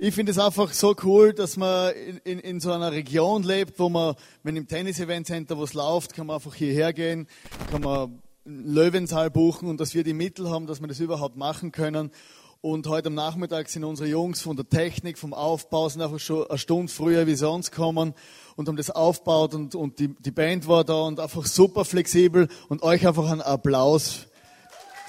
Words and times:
ich 0.00 0.14
finde 0.14 0.30
es 0.30 0.38
einfach 0.38 0.72
so 0.72 0.94
cool, 1.02 1.32
dass 1.32 1.56
man 1.56 1.92
in, 1.92 2.18
in, 2.18 2.38
in, 2.38 2.60
so 2.60 2.70
einer 2.70 2.92
Region 2.92 3.42
lebt, 3.42 3.80
wo 3.80 3.88
man, 3.88 4.14
wenn 4.44 4.54
im 4.54 4.68
Tennis-Event-Center 4.68 5.58
was 5.58 5.74
läuft, 5.74 6.14
kann 6.14 6.28
man 6.28 6.36
einfach 6.36 6.54
hierher 6.54 6.92
gehen, 6.92 7.26
kann 7.70 7.82
man 7.82 8.22
Löwensaal 8.44 9.28
buchen 9.28 9.68
und 9.68 9.80
dass 9.80 9.94
wir 9.94 10.04
die 10.04 10.14
Mittel 10.14 10.48
haben, 10.50 10.68
dass 10.68 10.80
wir 10.80 10.86
das 10.86 11.00
überhaupt 11.00 11.36
machen 11.36 11.72
können. 11.72 12.12
Und 12.60 12.86
heute 12.86 13.08
am 13.08 13.14
Nachmittag 13.14 13.68
sind 13.68 13.82
unsere 13.82 14.08
Jungs 14.08 14.40
von 14.40 14.56
der 14.56 14.68
Technik, 14.68 15.18
vom 15.18 15.34
Aufbau, 15.34 15.88
sind 15.88 16.00
einfach 16.00 16.20
schon 16.20 16.48
eine 16.48 16.58
Stunde 16.58 16.92
früher 16.92 17.26
wie 17.26 17.34
sonst 17.34 17.72
kommen 17.72 18.14
und 18.54 18.68
haben 18.68 18.76
das 18.76 18.90
aufgebaut 18.90 19.54
und, 19.54 19.74
und 19.74 19.98
die, 19.98 20.08
die 20.08 20.30
Band 20.30 20.68
war 20.68 20.84
da 20.84 21.02
und 21.02 21.18
einfach 21.18 21.44
super 21.44 21.84
flexibel 21.84 22.48
und 22.68 22.84
euch 22.84 23.06
einfach 23.06 23.30
einen 23.30 23.42
Applaus, 23.42 24.26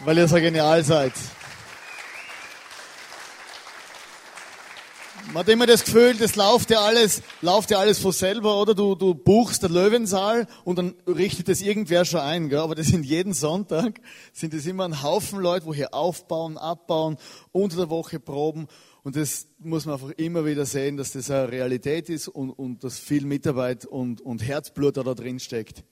weil 0.04 0.18
ihr 0.18 0.28
so 0.28 0.38
genial 0.38 0.84
seid. 0.84 1.14
Man 5.32 5.42
hat 5.42 5.50
immer 5.50 5.68
das 5.68 5.86
Gefühl, 5.86 6.16
das 6.16 6.36
läuft 6.36 6.72
ja 6.72 6.82
alles, 6.82 7.22
läuft 7.44 7.70
ja 7.70 7.78
alles 7.78 8.00
von 8.00 8.12
selber, 8.12 8.60
oder? 8.60 8.74
Du, 8.74 8.96
du 8.96 9.14
buchst 9.14 9.62
den 9.62 9.72
Löwensaal 9.72 10.48
und 10.64 10.80
dann 10.80 10.96
richtet 11.06 11.50
das 11.50 11.62
irgendwer 11.62 12.04
schon 12.04 12.22
ein, 12.22 12.50
gell? 12.50 12.58
Aber 12.58 12.74
das 12.74 12.88
sind 12.88 13.06
jeden 13.06 13.34
Sonntag, 13.34 14.02
sind 14.34 14.56
das 14.56 14.66
immer 14.66 14.86
ein 14.86 15.04
Haufen 15.04 15.40
Leute, 15.40 15.68
wo 15.68 15.74
hier 15.74 15.94
aufbauen, 15.94 16.58
abbauen, 16.58 17.18
unter 17.52 17.78
der 17.78 17.92
Woche 17.92 18.20
proben. 18.20 18.68
Und 19.04 19.18
das 19.18 19.46
muss 19.60 19.86
man 19.86 19.94
einfach 20.02 20.10
immer 20.18 20.46
wieder 20.46 20.66
sehen, 20.66 20.98
dass 20.98 21.12
das 21.12 21.30
eine 21.30 21.52
Realität 21.52 22.10
ist 22.10 22.28
und, 22.28 22.50
und 22.50 22.84
dass 22.84 22.98
viel 22.98 23.24
Mitarbeit 23.24 23.86
und, 23.86 24.22
und 24.22 24.42
Herzblut 24.42 24.98
da, 24.98 25.04
da 25.04 25.14
drin 25.14 25.40
steckt. 25.40 25.84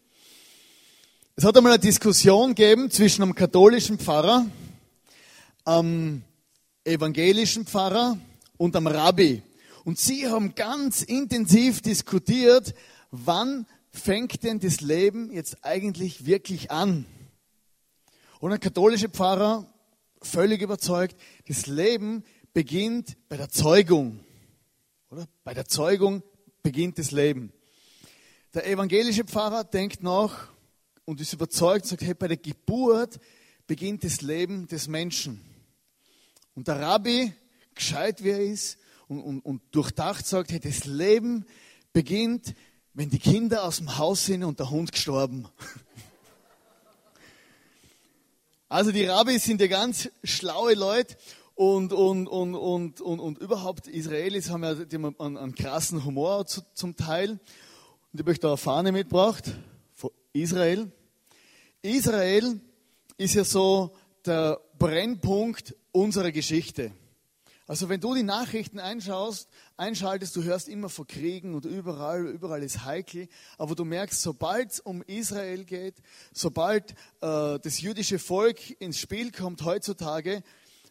Es 1.36 1.44
hat 1.44 1.56
einmal 1.56 1.74
eine 1.74 1.80
Diskussion 1.80 2.56
gegeben 2.56 2.90
zwischen 2.90 3.22
einem 3.22 3.36
katholischen 3.36 4.00
Pfarrer, 4.00 4.48
einem 5.64 6.24
evangelischen 6.84 7.68
Pfarrer 7.68 8.18
und 8.58 8.76
am 8.76 8.88
Rabbi. 8.88 9.44
Und 9.84 10.00
sie 10.00 10.28
haben 10.28 10.56
ganz 10.56 11.02
intensiv 11.02 11.82
diskutiert, 11.82 12.74
wann 13.12 13.66
fängt 13.90 14.44
denn 14.44 14.60
das 14.60 14.82
Leben 14.82 15.32
jetzt 15.32 15.64
eigentlich 15.64 16.26
wirklich 16.26 16.72
an? 16.72 17.06
Und 18.40 18.52
ein 18.52 18.60
katholischer 18.60 19.10
Pfarrer, 19.10 19.66
völlig 20.22 20.62
überzeugt, 20.62 21.16
das 21.48 21.68
Leben 21.68 22.24
beginnt 22.54 23.18
bei 23.30 23.38
der 23.38 23.50
Zeugung. 23.50 24.20
Oder? 25.10 25.28
Bei 25.44 25.54
der 25.54 25.66
Zeugung 25.66 26.22
beginnt 26.64 27.00
das 27.00 27.12
Leben. 27.12 27.54
Der 28.54 28.68
evangelische 28.68 29.24
Pfarrer 29.24 29.64
denkt 29.64 30.04
nach 30.04 30.50
und 31.06 31.22
ist 31.22 31.34
überzeugt 31.34 31.86
sagt, 31.86 32.02
hey, 32.02 32.14
bei 32.14 32.28
der 32.28 32.38
Geburt 32.38 33.20
beginnt 33.68 34.04
das 34.04 34.22
Leben 34.22 34.68
des 34.68 34.88
Menschen. 34.88 35.42
Und 36.56 36.68
der 36.68 36.80
Rabbi 36.80 37.34
gescheit 37.78 38.24
wie 38.24 38.30
er 38.30 38.40
ist 38.40 38.78
und, 39.08 39.22
und, 39.22 39.40
und 39.42 39.62
durchdacht 39.72 40.26
sagt, 40.26 40.52
hey, 40.52 40.60
das 40.60 40.86
Leben 40.86 41.46
beginnt, 41.94 42.54
wenn 42.94 43.10
die 43.10 43.20
Kinder 43.20 43.64
aus 43.64 43.78
dem 43.78 43.98
Haus 43.98 44.26
sind 44.26 44.44
und 44.44 44.60
der 44.60 44.70
Hund 44.70 44.92
gestorben. 44.92 45.48
Also 48.70 48.92
die 48.92 49.06
Rabbis 49.06 49.46
sind 49.46 49.62
ja 49.62 49.68
ganz 49.68 50.10
schlaue 50.26 50.74
Leute 50.74 51.16
und, 51.56 51.94
und, 51.94 52.28
und, 52.28 52.54
und, 52.54 53.00
und, 53.00 53.20
und 53.20 53.38
überhaupt 53.40 53.88
Israelis 53.88 54.50
haben 54.50 54.64
ja 54.64 54.76
die 54.76 54.96
haben 54.96 55.16
einen, 55.20 55.38
einen 55.38 55.56
krassen 55.56 56.04
Humor 56.04 56.46
zu, 56.46 56.62
zum 56.74 56.98
Teil. 56.98 57.32
Und 57.32 57.40
ich 58.12 58.20
habe 58.20 58.32
euch 58.32 58.40
da 58.40 58.50
eine 58.50 58.58
Fahne 58.58 58.92
mitgebracht 58.92 59.46
von 59.94 60.12
Israel. 60.34 60.92
Israel 61.82 62.60
ist 63.18 63.36
ja 63.36 63.46
so 63.46 63.96
der 64.26 64.60
Brennpunkt 64.78 65.74
unserer 65.92 66.32
Geschichte. 66.32 66.92
Also 67.68 67.90
wenn 67.90 68.00
du 68.00 68.16
die 68.16 68.24
Nachrichten 68.24 68.80
einschaust, 68.80 69.50
einschaltest, 69.76 70.34
du 70.38 70.44
hörst 70.44 70.70
immer 70.70 70.88
von 70.88 71.06
Kriegen 71.06 71.54
und 71.54 71.66
überall, 71.66 72.26
überall 72.26 72.64
ist 72.64 72.86
heikel, 72.86 73.28
aber 73.58 73.76
du 73.76 73.84
merkst, 73.84 74.22
sobald 74.22 74.72
es 74.72 74.80
um 74.80 75.02
Israel 75.02 75.66
geht, 75.66 75.96
sobald 76.32 76.92
äh, 77.20 77.60
das 77.60 77.82
jüdische 77.82 78.20
Volk 78.20 78.80
ins 78.80 79.00
Spiel 79.00 79.34
kommt 79.34 79.66
heutzutage, 79.66 80.44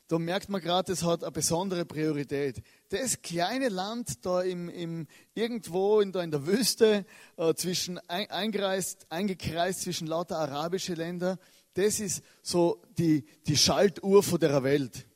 da 0.09 0.19
merkt 0.19 0.51
man 0.51 0.61
gerade, 0.61 0.93
es 0.93 1.03
hat 1.03 1.25
eine 1.25 1.33
besondere 1.33 1.87
Priorität. 1.87 2.63
Das 2.91 3.23
kleine 3.23 3.71
Land 3.71 4.25
da 4.27 4.43
im, 4.43 4.69
im, 4.69 5.07
irgendwo 5.35 6.01
in, 6.01 6.13
da 6.13 6.23
in 6.23 6.31
der 6.31 6.47
Wüste, 6.47 7.07
äh, 7.39 7.55
zwischen, 7.55 7.99
ein, 8.07 8.31
eingekreist, 8.31 9.07
eingekreist 9.09 9.81
zwischen 9.81 10.07
lauter 10.07 10.39
arabische 10.39 10.93
Länder, 10.93 11.39
das 11.73 12.01
ist 12.01 12.23
so 12.43 12.83
die, 12.99 13.25
die 13.47 13.57
Schaltuhr 13.57 14.23
von 14.23 14.39
der 14.39 14.63
Welt 14.63 15.07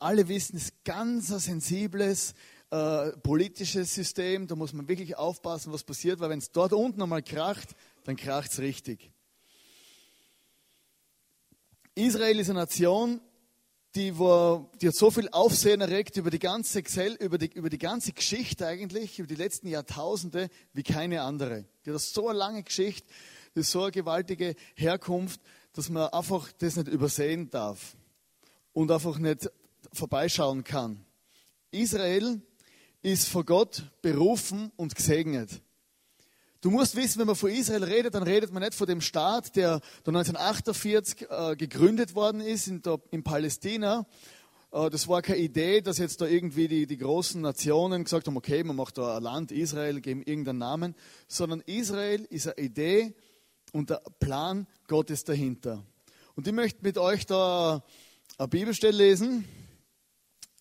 alle 0.00 0.28
wissen, 0.28 0.56
es 0.56 0.64
ist 0.64 0.84
ganz 0.84 1.30
ein 1.30 1.38
sensibles 1.38 2.34
äh, 2.70 3.10
politisches 3.18 3.94
System. 3.94 4.46
Da 4.46 4.56
muss 4.56 4.72
man 4.72 4.88
wirklich 4.88 5.16
aufpassen, 5.16 5.72
was 5.72 5.84
passiert, 5.84 6.20
weil 6.20 6.30
wenn 6.30 6.38
es 6.38 6.50
dort 6.50 6.72
unten 6.72 7.02
einmal 7.02 7.22
kracht, 7.22 7.68
dann 8.04 8.16
kracht 8.16 8.52
es 8.52 8.58
richtig. 8.58 9.12
Israel 11.94 12.38
ist 12.38 12.48
eine 12.50 12.60
Nation, 12.60 13.20
die, 13.94 14.18
war, 14.18 14.70
die 14.80 14.88
hat 14.88 14.94
so 14.94 15.10
viel 15.10 15.28
Aufsehen 15.30 15.80
erregt 15.80 16.16
über 16.16 16.30
die, 16.30 16.38
ganze, 16.38 16.82
über, 17.18 17.38
die, 17.38 17.52
über 17.52 17.68
die 17.68 17.78
ganze 17.78 18.12
Geschichte 18.12 18.66
eigentlich, 18.66 19.18
über 19.18 19.26
die 19.26 19.34
letzten 19.34 19.68
Jahrtausende, 19.68 20.48
wie 20.72 20.84
keine 20.84 21.22
andere. 21.22 21.66
Die 21.84 21.90
hat 21.90 22.00
so 22.00 22.28
eine 22.28 22.38
lange 22.38 22.62
Geschichte, 22.62 23.06
die 23.56 23.62
so 23.62 23.82
eine 23.82 23.90
gewaltige 23.90 24.54
Herkunft, 24.76 25.40
dass 25.72 25.88
man 25.88 26.08
einfach 26.08 26.50
das 26.58 26.76
nicht 26.76 26.88
übersehen 26.88 27.50
darf 27.50 27.96
und 28.72 28.90
einfach 28.90 29.18
nicht 29.18 29.50
vorbeischauen 29.92 30.64
kann. 30.64 31.04
Israel 31.70 32.40
ist 33.02 33.28
vor 33.28 33.44
Gott 33.44 33.84
berufen 34.02 34.72
und 34.76 34.94
gesegnet. 34.94 35.62
Du 36.60 36.70
musst 36.70 36.94
wissen, 36.94 37.18
wenn 37.20 37.26
man 37.26 37.36
von 37.36 37.50
Israel 37.50 37.84
redet, 37.84 38.14
dann 38.14 38.22
redet 38.22 38.52
man 38.52 38.62
nicht 38.62 38.74
von 38.74 38.86
dem 38.86 39.00
Staat, 39.00 39.56
der 39.56 39.80
1948 40.06 41.26
äh, 41.30 41.56
gegründet 41.56 42.14
worden 42.14 42.42
ist 42.42 42.66
in, 42.66 42.82
Palästina. 43.24 44.06
Äh, 44.70 44.90
das 44.90 45.08
war 45.08 45.22
keine 45.22 45.38
Idee, 45.38 45.80
dass 45.80 45.96
jetzt 45.96 46.20
da 46.20 46.26
irgendwie 46.26 46.68
die, 46.68 46.86
die 46.86 46.98
großen 46.98 47.40
Nationen 47.40 48.04
gesagt 48.04 48.26
haben, 48.26 48.36
okay, 48.36 48.62
man 48.62 48.76
macht 48.76 48.98
da 48.98 49.16
ein 49.16 49.22
Land 49.22 49.52
Israel, 49.52 50.02
geben 50.02 50.22
irgendeinen 50.22 50.58
Namen, 50.58 50.94
sondern 51.28 51.62
Israel 51.64 52.26
ist 52.28 52.46
eine 52.46 52.58
Idee 52.58 53.14
und 53.72 53.88
der 53.88 54.02
Plan 54.18 54.66
Gottes 54.86 55.24
dahinter. 55.24 55.82
Und 56.36 56.46
ich 56.46 56.52
möchte 56.52 56.82
mit 56.82 56.98
euch 56.98 57.24
da 57.24 57.82
eine 58.36 58.48
Bibelstelle 58.48 58.98
lesen 58.98 59.46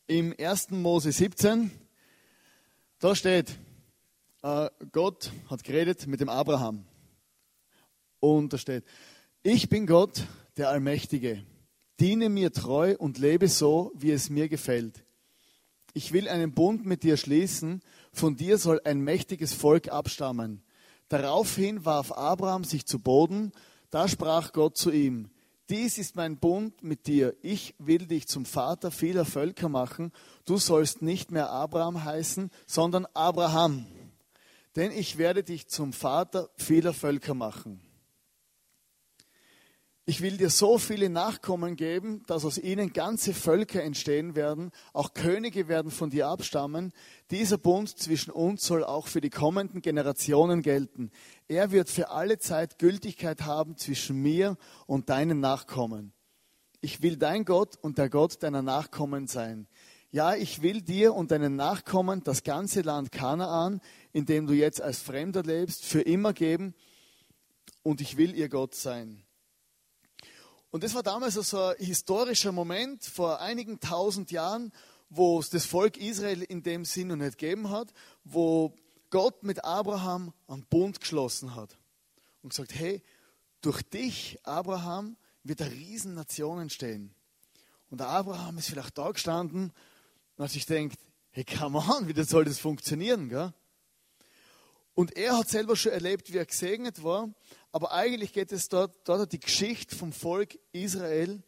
im 0.10 0.34
1. 0.38 0.72
Mose 0.72 1.12
17, 1.12 1.70
da 2.98 3.14
steht, 3.14 3.60
äh, 4.42 4.68
Gott 4.92 5.32
hat 5.48 5.64
geredet 5.64 6.08
mit 6.08 6.20
dem 6.20 6.30
Abraham. 6.30 6.84
Und 8.20 8.52
da 8.52 8.58
steht, 8.58 8.84
ich 9.44 9.70
bin 9.70 9.86
Gott, 9.86 10.24
der 10.58 10.70
Allmächtige. 10.70 11.44
Diene 12.00 12.30
mir 12.30 12.52
treu 12.52 12.96
und 12.98 13.20
lebe 13.20 13.48
so, 13.48 13.92
wie 13.94 14.10
es 14.10 14.32
mir 14.32 14.50
gefällt. 14.50 15.04
Ich 15.94 16.12
will 16.12 16.28
einen 16.28 16.54
Bund 16.54 16.88
mit 16.88 17.04
dir 17.04 17.16
schließen, 17.16 17.82
von 18.12 18.36
dir 18.36 18.58
soll 18.58 18.82
ein 18.86 19.02
mächtiges 19.02 19.54
Volk 19.54 19.90
abstammen. 19.90 20.64
Daraufhin 21.10 21.86
warf 21.86 22.12
Abraham 22.12 22.64
sich 22.64 22.88
zu 22.88 22.98
Boden, 22.98 23.52
da 23.92 24.08
sprach 24.08 24.54
Gott 24.54 24.76
zu 24.76 24.90
ihm, 24.90 25.30
dies 25.70 25.98
ist 25.98 26.16
mein 26.16 26.38
Bund 26.38 26.84
mit 26.84 27.08
dir. 27.08 27.36
Ich 27.42 27.76
will 27.78 28.08
dich 28.08 28.28
zum 28.28 28.46
Vater 28.46 28.92
vieler 28.92 29.26
Völker 29.26 29.70
machen. 29.70 30.12
Du 30.46 30.58
sollst 30.58 31.02
nicht 31.02 31.32
mehr 31.32 31.50
Abraham 31.50 32.04
heißen, 32.04 32.50
sondern 32.66 33.06
Abraham. 33.14 33.86
Denn 34.76 34.92
ich 34.92 35.18
werde 35.18 35.44
dich 35.44 35.68
zum 35.68 35.94
Vater 35.94 36.50
vieler 36.56 36.94
Völker 36.94 37.34
machen. 37.34 37.82
Ich 40.10 40.22
will 40.22 40.38
dir 40.38 40.50
so 40.50 40.80
viele 40.80 41.08
Nachkommen 41.08 41.76
geben, 41.76 42.24
dass 42.26 42.44
aus 42.44 42.58
ihnen 42.58 42.94
ganze 42.94 43.32
Völker 43.32 43.84
entstehen 43.84 44.34
werden, 44.34 44.72
auch 44.92 45.14
Könige 45.14 45.68
werden 45.68 45.92
von 45.92 46.10
dir 46.10 46.30
abstammen. 46.30 46.94
Dieser 47.30 47.60
Bund 47.60 47.96
zwischen 47.96 48.32
uns 48.32 48.66
soll 48.66 48.84
auch 48.84 49.06
für 49.06 49.22
die 49.22 49.30
kommenden 49.30 49.84
Generationen 49.84 50.64
gelten. 50.64 51.12
Er 51.48 51.70
wird 51.70 51.92
für 51.92 52.10
alle 52.10 52.40
Zeit 52.40 52.80
Gültigkeit 52.80 53.44
haben 53.44 53.78
zwischen 53.78 54.20
mir 54.20 54.58
und 54.88 55.10
deinen 55.10 55.42
Nachkommen. 55.42 56.12
Ich 56.82 57.04
will 57.04 57.16
dein 57.16 57.46
Gott 57.46 57.76
und 57.80 58.00
der 58.00 58.10
Gott 58.10 58.42
deiner 58.42 58.64
Nachkommen 58.64 59.28
sein. 59.28 59.68
Ja, 60.10 60.34
ich 60.34 60.64
will 60.64 60.82
dir 60.82 61.14
und 61.14 61.30
deinen 61.30 61.56
Nachkommen 61.56 62.24
das 62.24 62.42
ganze 62.42 62.82
Land 62.82 63.12
Kanaan, 63.12 63.80
in 64.12 64.26
dem 64.26 64.48
du 64.48 64.54
jetzt 64.54 64.82
als 64.82 65.04
Fremder 65.04 65.44
lebst, 65.44 65.86
für 65.86 66.02
immer 66.02 66.34
geben 66.34 66.74
und 67.84 68.02
ich 68.02 68.18
will 68.18 68.34
ihr 68.34 68.50
Gott 68.50 68.74
sein. 68.74 69.24
Und 70.72 70.84
das 70.84 70.94
war 70.94 71.04
damals 71.04 71.34
so 71.36 71.60
ein 71.60 71.76
historischer 71.78 72.52
Moment 72.52 73.04
vor 73.04 73.42
einigen 73.42 73.80
tausend 73.80 74.32
Jahren, 74.32 74.72
wo 75.10 75.40
es 75.40 75.50
das 75.50 75.66
Volk 75.66 75.98
Israel 75.98 76.44
in 76.44 76.62
dem 76.62 76.86
Sinn 76.86 77.08
noch 77.08 77.16
nicht 77.16 77.38
gegeben 77.38 77.70
hat, 77.70 77.92
wo 78.24 78.76
Gott 79.10 79.44
mit 79.44 79.64
Abraham 79.64 80.34
einen 80.48 80.66
Bund 80.66 81.00
geschlossen 81.00 81.56
hat 81.56 81.78
und 82.44 82.50
gesagt, 82.50 82.76
hey, 82.76 83.02
durch 83.62 83.82
dich, 83.82 84.40
Abraham, 84.44 85.18
wird 85.44 85.62
eine 85.62 85.72
Riesennation 85.72 86.62
entstehen. 86.62 87.14
Und 87.90 88.00
der 88.00 88.08
Abraham 88.08 88.60
ist 88.60 88.70
vielleicht 88.70 88.98
da 88.98 89.10
gestanden 89.10 89.74
und 90.36 90.44
hat 90.44 90.52
sich 90.52 90.68
denkt, 90.68 91.00
Hey, 91.32 91.46
come 91.46 91.78
on, 91.78 92.08
wie 92.08 92.24
soll 92.24 92.44
das 92.44 92.60
funktionieren? 92.60 93.30
Gell? 93.30 93.54
Und 94.96 95.16
er 95.16 95.38
hat 95.38 95.48
selber 95.48 95.76
schon 95.76 95.92
erlebt, 95.92 96.34
wie 96.34 96.38
er 96.38 96.46
gesegnet 96.46 97.04
war. 97.04 97.30
Aber 97.72 97.92
eigentlich 97.92 98.34
geht 98.34 98.52
es 98.52 98.70
dort, 98.70 98.96
dort 99.08 99.22
hat 99.22 99.32
die 99.32 99.40
Geschichte 99.40 99.96
vom 99.96 100.12
Volk 100.12 100.58
Israel 100.72 101.44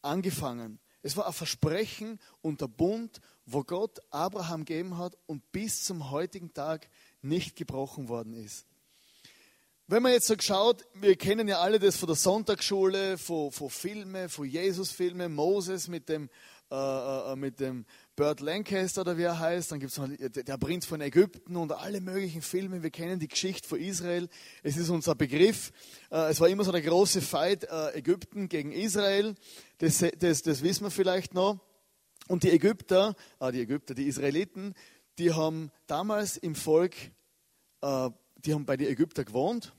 angefangen. 0.00 0.78
Es 1.02 1.16
war 1.16 1.26
ein 1.26 1.32
Versprechen 1.32 2.20
und 2.40 2.60
der 2.60 2.68
Bund, 2.68 3.20
wo 3.44 3.64
Gott 3.64 4.00
Abraham 4.10 4.64
gegeben 4.64 4.98
hat 4.98 5.18
und 5.26 5.50
bis 5.52 5.84
zum 5.84 6.10
heutigen 6.10 6.54
Tag 6.54 6.88
nicht 7.22 7.56
gebrochen 7.56 8.08
worden 8.08 8.34
ist. 8.34 8.66
Wenn 9.88 10.02
man 10.02 10.12
jetzt 10.12 10.28
so 10.28 10.36
schaut, 10.38 10.86
wir 10.94 11.16
kennen 11.16 11.48
ja 11.48 11.60
alle 11.60 11.78
das 11.78 11.96
von 11.96 12.06
der 12.06 12.16
Sonntagsschule, 12.16 13.18
von, 13.18 13.50
von 13.50 13.68
Filmen, 13.68 14.28
von 14.28 14.46
Jesus-Filmen, 14.46 15.34
Moses 15.34 15.88
mit 15.88 16.08
dem, 16.08 16.30
äh, 16.72 17.32
äh, 17.32 17.36
mit 17.36 17.60
dem 17.60 17.84
Burt 18.16 18.40
Lancaster 18.40 19.02
oder 19.02 19.18
wie 19.18 19.22
er 19.22 19.38
heißt, 19.38 19.70
dann 19.70 19.80
gibt 19.80 19.92
es 19.92 19.98
noch 19.98 20.08
der 20.08 20.56
Prinz 20.58 20.86
von 20.86 21.00
Ägypten 21.00 21.56
und 21.56 21.70
alle 21.72 22.00
möglichen 22.00 22.42
Filme. 22.42 22.82
Wir 22.82 22.90
kennen 22.90 23.20
die 23.20 23.28
Geschichte 23.28 23.68
von 23.68 23.78
Israel. 23.78 24.28
Es 24.62 24.76
ist 24.76 24.88
unser 24.88 25.14
Begriff. 25.14 25.72
Äh, 26.10 26.30
es 26.30 26.40
war 26.40 26.48
immer 26.48 26.64
so 26.64 26.72
der 26.72 26.82
große 26.82 27.20
Fight 27.20 27.64
äh, 27.64 27.98
Ägypten 27.98 28.48
gegen 28.48 28.72
Israel. 28.72 29.34
Das, 29.78 30.04
das, 30.18 30.42
das 30.42 30.62
wissen 30.62 30.84
wir 30.84 30.90
vielleicht 30.90 31.34
noch. 31.34 31.60
Und 32.28 32.42
die 32.42 32.50
Ägypter, 32.50 33.14
äh, 33.38 33.52
die 33.52 33.60
Ägypter, 33.60 33.94
die 33.94 34.06
Israeliten, 34.06 34.74
die 35.18 35.32
haben 35.32 35.70
damals 35.86 36.38
im 36.38 36.54
Volk 36.54 36.94
äh, 37.82 38.10
die 38.44 38.54
haben 38.54 38.64
bei 38.64 38.76
den 38.76 38.88
Ägyptern 38.88 39.24
gewohnt. 39.24 39.72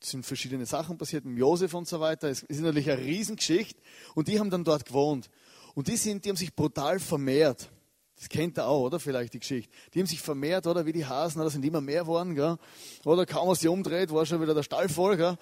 Es 0.00 0.10
sind 0.10 0.26
verschiedene 0.26 0.66
Sachen 0.66 0.98
passiert 0.98 1.24
mit 1.24 1.38
Josef 1.38 1.74
und 1.74 1.86
so 1.86 2.00
weiter. 2.00 2.28
Es 2.28 2.42
ist 2.42 2.60
natürlich 2.60 2.90
eine 2.90 3.02
Riesengeschichte. 3.02 3.80
Und 4.14 4.28
die 4.28 4.38
haben 4.40 4.50
dann 4.50 4.64
dort 4.64 4.84
gewohnt. 4.84 5.30
Und 5.74 5.88
die, 5.88 5.96
sind, 5.96 6.24
die 6.24 6.28
haben 6.28 6.36
sich 6.36 6.54
brutal 6.54 6.98
vermehrt. 6.98 7.70
Das 8.16 8.28
kennt 8.28 8.58
ihr 8.58 8.66
auch, 8.66 8.82
oder? 8.82 9.00
Vielleicht 9.00 9.34
die 9.34 9.40
Geschichte. 9.40 9.72
Die 9.92 9.98
haben 9.98 10.06
sich 10.06 10.20
vermehrt, 10.20 10.66
oder? 10.66 10.86
Wie 10.86 10.92
die 10.92 11.04
Hasen, 11.04 11.40
da 11.40 11.50
sind 11.50 11.64
immer 11.64 11.80
mehr 11.80 12.02
geworden, 12.02 12.34
gell? 12.34 12.56
Oder 13.04 13.26
kaum 13.26 13.48
was 13.48 13.60
sie 13.60 13.68
umdreht, 13.68 14.12
war 14.12 14.24
schon 14.26 14.40
wieder 14.40 14.54
der 14.54 14.62
Stall 14.62 14.88
voll, 14.88 15.16
gell? 15.16 15.36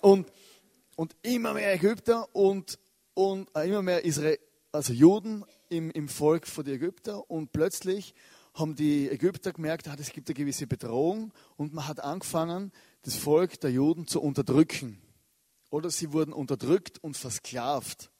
Und, 0.00 0.30
und 0.96 1.14
immer 1.22 1.52
mehr 1.52 1.74
Ägypter 1.74 2.34
und, 2.34 2.78
und 3.12 3.48
äh, 3.54 3.68
immer 3.68 3.82
mehr 3.82 4.04
Israel, 4.04 4.38
also 4.72 4.92
Juden 4.92 5.44
im, 5.68 5.90
im 5.90 6.08
Volk 6.08 6.46
von 6.46 6.64
den 6.64 6.76
Ägyptern. 6.76 7.20
Und 7.28 7.52
plötzlich 7.52 8.14
haben 8.54 8.74
die 8.76 9.10
Ägypter 9.10 9.52
gemerkt, 9.52 9.88
ah, 9.88 9.96
es 9.98 10.12
gibt 10.12 10.28
eine 10.28 10.34
gewisse 10.34 10.66
Bedrohung 10.66 11.32
und 11.56 11.74
man 11.74 11.88
hat 11.88 12.00
angefangen, 12.00 12.72
das 13.02 13.16
Volk 13.16 13.60
der 13.60 13.70
Juden 13.70 14.06
zu 14.06 14.22
unterdrücken. 14.22 14.98
Oder 15.70 15.90
sie 15.90 16.12
wurden 16.12 16.32
unterdrückt 16.32 17.02
und 17.02 17.16
versklavt. 17.16 18.10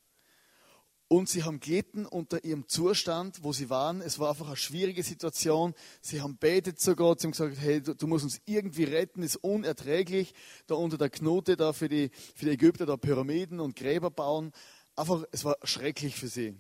Und 1.14 1.28
sie 1.28 1.44
haben 1.44 1.60
gelitten 1.60 2.06
unter 2.06 2.42
ihrem 2.42 2.66
Zustand, 2.66 3.44
wo 3.44 3.52
sie 3.52 3.70
waren. 3.70 4.00
Es 4.00 4.18
war 4.18 4.30
einfach 4.30 4.48
eine 4.48 4.56
schwierige 4.56 5.04
Situation. 5.04 5.72
Sie 6.00 6.20
haben 6.20 6.36
betet 6.38 6.80
zu 6.80 6.96
Gott, 6.96 7.20
sie 7.20 7.28
haben 7.28 7.30
gesagt, 7.30 7.56
hey, 7.60 7.80
du, 7.80 7.94
du 7.94 8.08
musst 8.08 8.24
uns 8.24 8.40
irgendwie 8.46 8.82
retten, 8.82 9.22
ist 9.22 9.36
unerträglich, 9.36 10.34
da 10.66 10.74
unter 10.74 10.98
der 10.98 11.10
Knote 11.10 11.56
da 11.56 11.72
für 11.72 11.88
die, 11.88 12.10
für 12.34 12.46
die 12.46 12.50
Ägypter 12.50 12.84
da 12.84 12.96
Pyramiden 12.96 13.60
und 13.60 13.76
Gräber 13.76 14.10
bauen. 14.10 14.50
Einfach, 14.96 15.22
es 15.30 15.44
war 15.44 15.56
schrecklich 15.62 16.16
für 16.16 16.26
sie. 16.26 16.56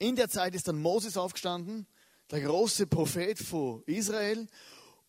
In 0.00 0.16
der 0.16 0.28
Zeit 0.28 0.56
ist 0.56 0.66
dann 0.66 0.82
Moses 0.82 1.16
aufgestanden 1.16 1.86
der 2.32 2.40
große 2.40 2.88
Prophet 2.88 3.38
von 3.38 3.84
Israel 3.86 4.48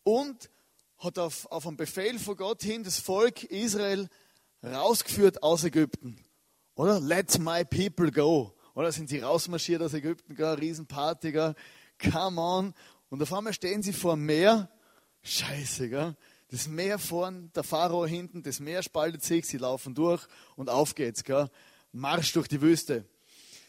und 0.04 0.52
hat 1.00 1.18
auf, 1.18 1.48
auf 1.48 1.66
einen 1.66 1.78
Befehl 1.78 2.20
von 2.20 2.38
Gott 2.38 2.62
hin 2.62 2.84
das 2.84 3.00
Volk 3.00 3.46
Israel 3.46 4.08
rausgeführt 4.64 5.42
aus 5.42 5.64
Ägypten. 5.64 6.24
Oder? 6.80 7.02
Let 7.02 7.38
my 7.40 7.66
people 7.66 8.10
go. 8.10 8.56
Oder 8.74 8.94
sind 8.94 9.10
sie 9.10 9.20
rausmarschiert 9.20 9.81
aus 9.81 9.94
Ägypten, 9.94 10.34
gar 10.34 10.58
Riesenparty, 10.58 11.34
gar, 11.34 11.54
come 12.02 12.40
on. 12.40 12.74
Und 13.10 13.22
auf 13.22 13.34
einmal 13.34 13.52
stehen 13.52 13.84
sie 13.84 13.92
vor 13.92 14.16
dem 14.16 14.26
Meer. 14.26 14.72
Scheiße, 15.22 15.90
gell? 15.90 16.16
Das 16.50 16.70
Meer 16.70 16.98
vorn, 16.98 17.52
der 17.54 17.66
Pharao 17.66 18.06
hinten, 18.06 18.44
das 18.44 18.62
Meer 18.62 18.81
spaltet 18.81 19.26
sich, 19.26 19.46
sie 19.46 19.58
laufen 19.58 19.94
durch 19.94 20.26
und 20.56 20.70
auf 20.70 20.96
geht's, 20.96 21.26
gell? 21.26 21.50
Marsch 21.92 22.31
durch 22.31 22.48
die 22.48 22.62
Wüste. 22.62 23.04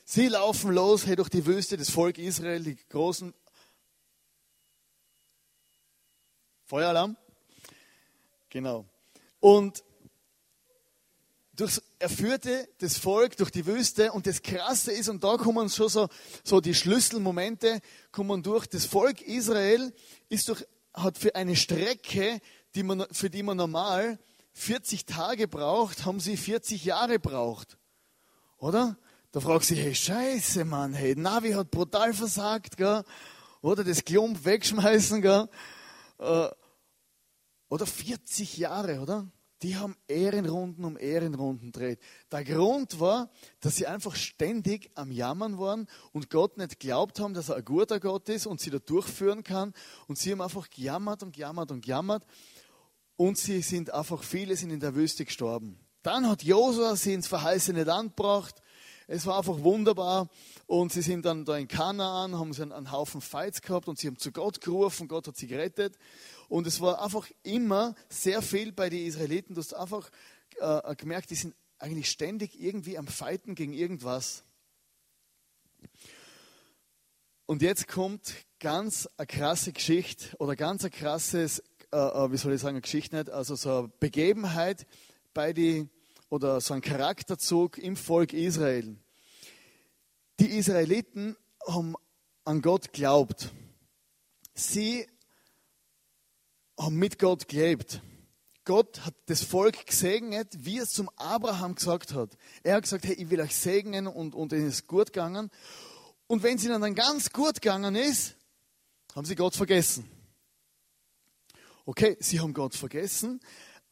Sie 0.04 0.28
laufen 0.28 0.70
los, 0.70 1.04
hey, 1.04 1.16
durch 1.16 1.30
die 1.30 1.44
Wüste, 1.44 1.76
das 1.76 1.90
Volk 1.90 2.16
Israel, 2.16 2.62
die 2.62 2.76
großen 2.76 3.34
Feueralarm? 6.66 7.16
Genau. 8.50 8.84
Und 9.40 9.82
durch, 11.60 11.80
er 11.98 12.08
führte 12.08 12.68
das 12.78 12.96
Volk 12.96 13.36
durch 13.36 13.50
die 13.50 13.66
Wüste 13.66 14.12
und 14.12 14.26
das 14.26 14.42
Krasse 14.42 14.92
ist, 14.92 15.08
und 15.08 15.22
da 15.22 15.36
kommen 15.36 15.68
schon 15.68 15.88
so, 15.88 16.08
so 16.42 16.60
die 16.60 16.74
Schlüsselmomente, 16.74 17.80
kommen 18.12 18.42
durch, 18.42 18.66
das 18.66 18.86
Volk 18.86 19.20
Israel 19.20 19.92
ist 20.28 20.48
durch, 20.48 20.66
hat 20.94 21.18
für 21.18 21.34
eine 21.34 21.56
Strecke, 21.56 22.40
die 22.74 22.82
man, 22.82 23.06
für 23.12 23.28
die 23.28 23.42
man 23.42 23.58
normal 23.58 24.18
40 24.52 25.04
Tage 25.04 25.48
braucht, 25.48 26.04
haben 26.06 26.18
sie 26.18 26.36
40 26.36 26.84
Jahre 26.84 27.18
braucht. 27.18 27.76
Oder? 28.58 28.96
Da 29.32 29.40
fragt 29.40 29.64
sie, 29.64 29.76
hey, 29.76 29.94
scheiße, 29.94 30.64
Mann, 30.64 30.94
hey, 30.94 31.14
Navi 31.14 31.52
hat 31.52 31.70
brutal 31.70 32.14
versagt, 32.14 32.76
gell? 32.76 33.04
Oder 33.60 33.84
das 33.84 34.04
Klump 34.04 34.44
wegschmeißen, 34.44 35.20
gell? 35.20 35.48
Äh, 36.18 36.48
oder 37.68 37.86
40 37.86 38.56
Jahre, 38.56 39.00
oder? 39.00 39.28
Die 39.62 39.76
haben 39.76 39.94
Ehrenrunden 40.08 40.84
um 40.84 40.96
Ehrenrunden 40.96 41.70
dreht. 41.70 42.00
Der 42.32 42.44
Grund 42.44 42.98
war, 42.98 43.30
dass 43.60 43.76
sie 43.76 43.86
einfach 43.86 44.16
ständig 44.16 44.90
am 44.94 45.10
Jammern 45.10 45.58
waren 45.58 45.86
und 46.12 46.30
Gott 46.30 46.56
nicht 46.56 46.80
glaubt 46.80 47.20
haben, 47.20 47.34
dass 47.34 47.50
er 47.50 47.56
ein 47.56 47.64
guter 47.64 48.00
Gott 48.00 48.28
ist 48.30 48.46
und 48.46 48.58
sie 48.60 48.70
da 48.70 48.78
durchführen 48.78 49.44
kann. 49.44 49.74
Und 50.06 50.18
sie 50.18 50.32
haben 50.32 50.40
einfach 50.40 50.70
gejammert 50.70 51.22
und 51.22 51.34
gejammert 51.34 51.70
und 51.72 51.84
gejammert. 51.84 52.24
Und 53.16 53.36
sie 53.36 53.60
sind 53.60 53.92
einfach, 53.92 54.22
viele 54.22 54.56
sind 54.56 54.70
in 54.70 54.80
der 54.80 54.94
Wüste 54.94 55.26
gestorben. 55.26 55.78
Dann 56.02 56.26
hat 56.26 56.42
Josua 56.42 56.96
sie 56.96 57.12
ins 57.12 57.28
verheißene 57.28 57.84
Land 57.84 58.16
gebracht. 58.16 58.62
Es 59.12 59.26
war 59.26 59.38
einfach 59.38 59.58
wunderbar. 59.64 60.28
Und 60.68 60.92
sie 60.92 61.02
sind 61.02 61.24
dann 61.24 61.44
da 61.44 61.56
in 61.56 61.66
Kanaan, 61.66 62.38
haben 62.38 62.52
sie 62.52 62.62
einen, 62.62 62.92
Haufen 62.92 63.20
Fights 63.20 63.60
gehabt 63.60 63.88
und 63.88 63.98
sie 63.98 64.06
haben 64.06 64.18
zu 64.18 64.30
Gott 64.30 64.60
gerufen. 64.60 65.08
Gott 65.08 65.26
hat 65.26 65.36
sie 65.36 65.48
gerettet. 65.48 65.98
Und 66.48 66.68
es 66.68 66.80
war 66.80 67.02
einfach 67.02 67.28
immer 67.42 67.96
sehr 68.08 68.40
viel 68.40 68.70
bei 68.70 68.88
den 68.88 69.04
Israeliten. 69.04 69.54
Du 69.54 69.60
hast 69.60 69.74
einfach 69.74 70.10
äh, 70.60 70.94
gemerkt, 70.94 71.30
die 71.30 71.34
sind 71.34 71.56
eigentlich 71.80 72.08
ständig 72.08 72.60
irgendwie 72.60 72.98
am 72.98 73.08
Fighten 73.08 73.56
gegen 73.56 73.72
irgendwas. 73.72 74.44
Und 77.46 77.62
jetzt 77.62 77.88
kommt 77.88 78.32
ganz 78.60 79.08
eine 79.16 79.26
krasse 79.26 79.72
Geschichte 79.72 80.36
oder 80.36 80.54
ganz 80.54 80.84
ein 80.84 80.92
krasses, 80.92 81.64
äh, 81.90 81.96
äh, 81.96 82.30
wie 82.30 82.36
soll 82.36 82.52
ich 82.52 82.60
sagen, 82.60 82.76
eine 82.76 82.82
Geschichte 82.82 83.16
nicht, 83.16 83.30
also 83.30 83.56
so 83.56 83.76
eine 83.76 83.88
Begebenheit 83.98 84.86
bei 85.34 85.52
die 85.52 85.88
oder 86.30 86.60
so 86.60 86.74
ein 86.74 86.80
Charakterzug 86.80 87.76
im 87.76 87.96
Volk 87.96 88.32
Israel. 88.32 88.96
Die 90.40 90.56
Israeliten 90.56 91.36
haben 91.68 91.96
an 92.46 92.62
Gott 92.62 92.94
glaubt. 92.94 93.50
Sie 94.54 95.06
haben 96.78 96.96
mit 96.96 97.18
Gott 97.18 97.46
gelebt. 97.46 98.00
Gott 98.64 99.04
hat 99.04 99.14
das 99.26 99.42
Volk 99.42 99.84
gesegnet, 99.84 100.48
wie 100.64 100.78
es 100.78 100.94
zum 100.94 101.10
Abraham 101.16 101.74
gesagt 101.74 102.14
hat. 102.14 102.38
Er 102.62 102.76
hat 102.76 102.84
gesagt, 102.84 103.04
hey, 103.04 103.16
ich 103.16 103.28
will 103.28 103.42
euch 103.42 103.54
segnen 103.54 104.06
und, 104.06 104.34
und 104.34 104.54
es 104.54 104.62
ist 104.62 104.86
gut 104.86 105.12
gegangen. 105.12 105.50
Und 106.26 106.42
wenn 106.42 106.56
es 106.56 106.64
ihnen 106.64 106.80
dann 106.80 106.94
ganz 106.94 107.30
gut 107.30 107.60
gegangen 107.60 107.94
ist, 107.94 108.34
haben 109.14 109.26
sie 109.26 109.34
Gott 109.34 109.54
vergessen. 109.54 110.10
Okay, 111.84 112.16
sie 112.18 112.40
haben 112.40 112.54
Gott 112.54 112.74
vergessen. 112.74 113.40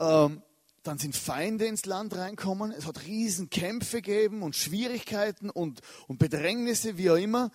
Ähm, 0.00 0.40
dann 0.82 0.98
sind 0.98 1.16
Feinde 1.16 1.66
ins 1.66 1.86
Land 1.86 2.16
reinkommen. 2.16 2.72
Es 2.72 2.86
hat 2.86 3.06
Riesenkämpfe 3.06 4.02
gegeben 4.02 4.42
und 4.42 4.56
Schwierigkeiten 4.56 5.50
und, 5.50 5.80
und 6.06 6.18
Bedrängnisse, 6.18 6.96
wie 6.96 7.10
auch 7.10 7.16
immer. 7.16 7.50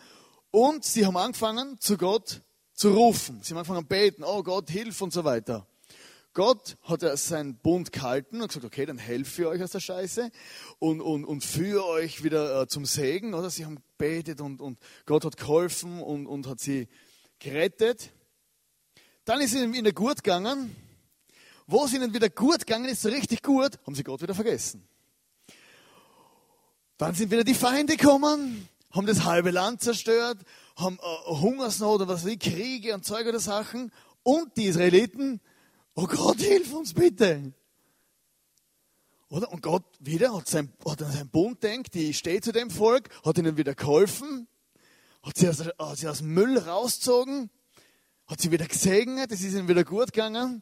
Und 0.52 0.86
sie 0.86 1.06
haben 1.06 1.18
angefangen, 1.18 1.80
zu 1.80 1.98
Gott 1.98 2.42
zu 2.74 2.92
rufen. 2.92 3.42
Sie 3.42 3.54
haben 3.54 3.60
angefangen 3.60 3.84
zu 3.84 3.88
beten, 3.88 4.24
oh 4.24 4.44
Gott, 4.44 4.70
hilf 4.70 5.02
und 5.02 5.14
so 5.14 5.24
weiter. 5.24 5.68
Gott 6.34 6.78
hat 6.82 7.02
seinen 7.20 7.58
Bund 7.58 7.92
gehalten 7.92 8.42
und 8.42 8.48
gesagt, 8.48 8.66
okay, 8.66 8.88
dann 8.88 8.98
helfe 8.98 9.44
ich 9.44 9.48
euch 9.48 9.64
aus 9.64 9.72
der 9.72 9.80
Scheiße 9.80 10.32
und, 10.80 11.00
und, 11.00 11.26
und 11.26 11.44
führe 11.44 11.86
euch 11.86 12.24
wieder 12.24 12.62
äh, 12.62 12.68
zum 12.68 12.86
Segen. 12.86 13.36
Oder? 13.36 13.52
Sie 13.52 13.66
haben 13.66 13.76
gebetet 13.76 14.42
und, 14.42 14.60
und 14.60 14.80
Gott 15.06 15.26
hat 15.26 15.38
geholfen 15.38 16.02
und, 16.02 16.26
und 16.26 16.48
hat 16.48 16.60
sie 16.60 16.88
gerettet. 17.38 18.12
Dann 19.26 19.42
ist 19.42 19.54
es 19.54 19.62
ihnen 19.62 19.74
wieder 19.74 19.92
gut 19.92 20.24
gegangen. 20.24 20.76
Wo 21.68 21.86
es 21.86 21.94
ihnen 21.94 22.14
wieder 22.14 22.30
gut 22.30 22.66
gegangen 22.66 22.86
ist, 22.86 23.02
so 23.02 23.10
richtig 23.10 23.42
gut, 23.42 23.80
haben 23.86 23.96
sie 23.96 24.04
Gott 24.04 24.22
wieder 24.22 24.36
vergessen. 24.36 24.88
Dann 26.98 27.16
sind 27.16 27.32
wieder 27.32 27.44
die 27.44 27.54
Feinde 27.54 27.98
gekommen, 27.98 28.68
haben 28.92 29.08
das 29.08 29.24
halbe 29.24 29.52
Land 29.52 29.82
zerstört, 29.82 30.40
haben 30.76 31.00
äh, 31.00 31.30
Hungersnot 31.30 32.02
oder 32.02 32.08
was 32.08 32.26
wie 32.26 32.38
Kriege 32.38 32.94
und 32.94 33.06
Zeug 33.06 33.28
oder 33.28 33.40
Sachen. 33.40 33.92
Und 34.24 34.56
die 34.58 34.66
Israeliten, 34.66 35.42
oh 35.96 36.08
Gott, 36.08 36.40
hilf 36.40 36.72
uns 36.74 36.94
bitte. 36.94 37.54
Oder? 39.30 39.52
Und 39.52 39.64
Gott 39.64 39.84
wieder 40.00 40.36
hat, 40.36 40.48
sein, 40.48 40.72
hat 40.88 41.02
an 41.02 41.12
seinen 41.12 41.30
Bund 41.30 41.64
denkt, 41.64 41.96
die 41.96 42.14
steht 42.14 42.46
zu 42.46 42.52
dem 42.52 42.70
Volk, 42.70 43.10
hat 43.26 43.38
ihnen 43.38 43.58
wieder 43.58 43.74
geholfen. 43.74 44.48
hat 45.24 45.38
sie, 45.38 45.50
aus, 45.50 45.60
hat 45.60 45.98
sie 45.98 46.08
aus 46.08 46.22
Müll 46.22 46.58
rausgezogen, 46.60 47.50
hat 48.28 48.40
sie 48.40 48.52
wieder 48.52 48.68
gesegnet, 48.68 49.32
es 49.32 49.42
ist 49.42 49.54
ihnen 49.54 49.68
wieder 49.68 49.84
gut 49.84 50.14
gegangen. 50.14 50.62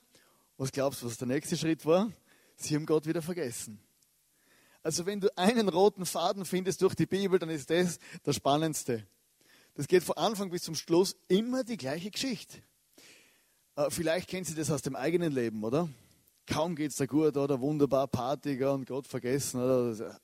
Was 0.61 0.71
glaubst 0.71 1.01
du, 1.01 1.07
was 1.07 1.17
der 1.17 1.27
nächste 1.27 1.57
Schritt 1.57 1.83
war? 1.87 2.11
Sie 2.55 2.75
haben 2.75 2.85
Gott 2.85 3.07
wieder 3.07 3.23
vergessen. 3.23 3.79
Also 4.83 5.07
wenn 5.07 5.19
du 5.19 5.35
einen 5.35 5.67
roten 5.67 6.05
Faden 6.05 6.45
findest 6.45 6.83
durch 6.83 6.93
die 6.93 7.07
Bibel, 7.07 7.39
dann 7.39 7.49
ist 7.49 7.71
das 7.71 7.97
das 8.21 8.35
Spannendste. 8.35 9.03
Das 9.73 9.87
geht 9.87 10.03
von 10.03 10.17
Anfang 10.17 10.51
bis 10.51 10.61
zum 10.61 10.75
Schluss 10.75 11.15
immer 11.29 11.63
die 11.63 11.77
gleiche 11.77 12.11
Geschichte. 12.11 12.59
Äh, 13.75 13.89
vielleicht 13.89 14.29
kennen 14.29 14.45
Sie 14.45 14.53
das 14.53 14.69
aus 14.69 14.83
dem 14.83 14.95
eigenen 14.95 15.33
Leben, 15.33 15.63
oder? 15.63 15.89
Kaum 16.45 16.75
geht 16.75 16.91
es 16.91 16.97
da 16.97 17.07
gut, 17.07 17.37
oder 17.37 17.59
wunderbar 17.59 18.07
Party 18.07 18.63
und 18.63 18.85
Gott 18.85 19.07
vergessen. 19.07 19.59
Oder? 19.63 20.21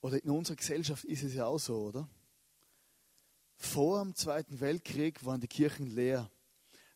oder 0.00 0.20
in 0.20 0.30
unserer 0.30 0.56
Gesellschaft 0.56 1.04
ist 1.04 1.22
es 1.22 1.34
ja 1.34 1.46
auch 1.46 1.60
so, 1.60 1.76
oder? 1.76 2.08
Vor 3.54 4.02
dem 4.02 4.16
Zweiten 4.16 4.58
Weltkrieg 4.58 5.24
waren 5.24 5.40
die 5.40 5.46
Kirchen 5.46 5.86
leer. 5.86 6.28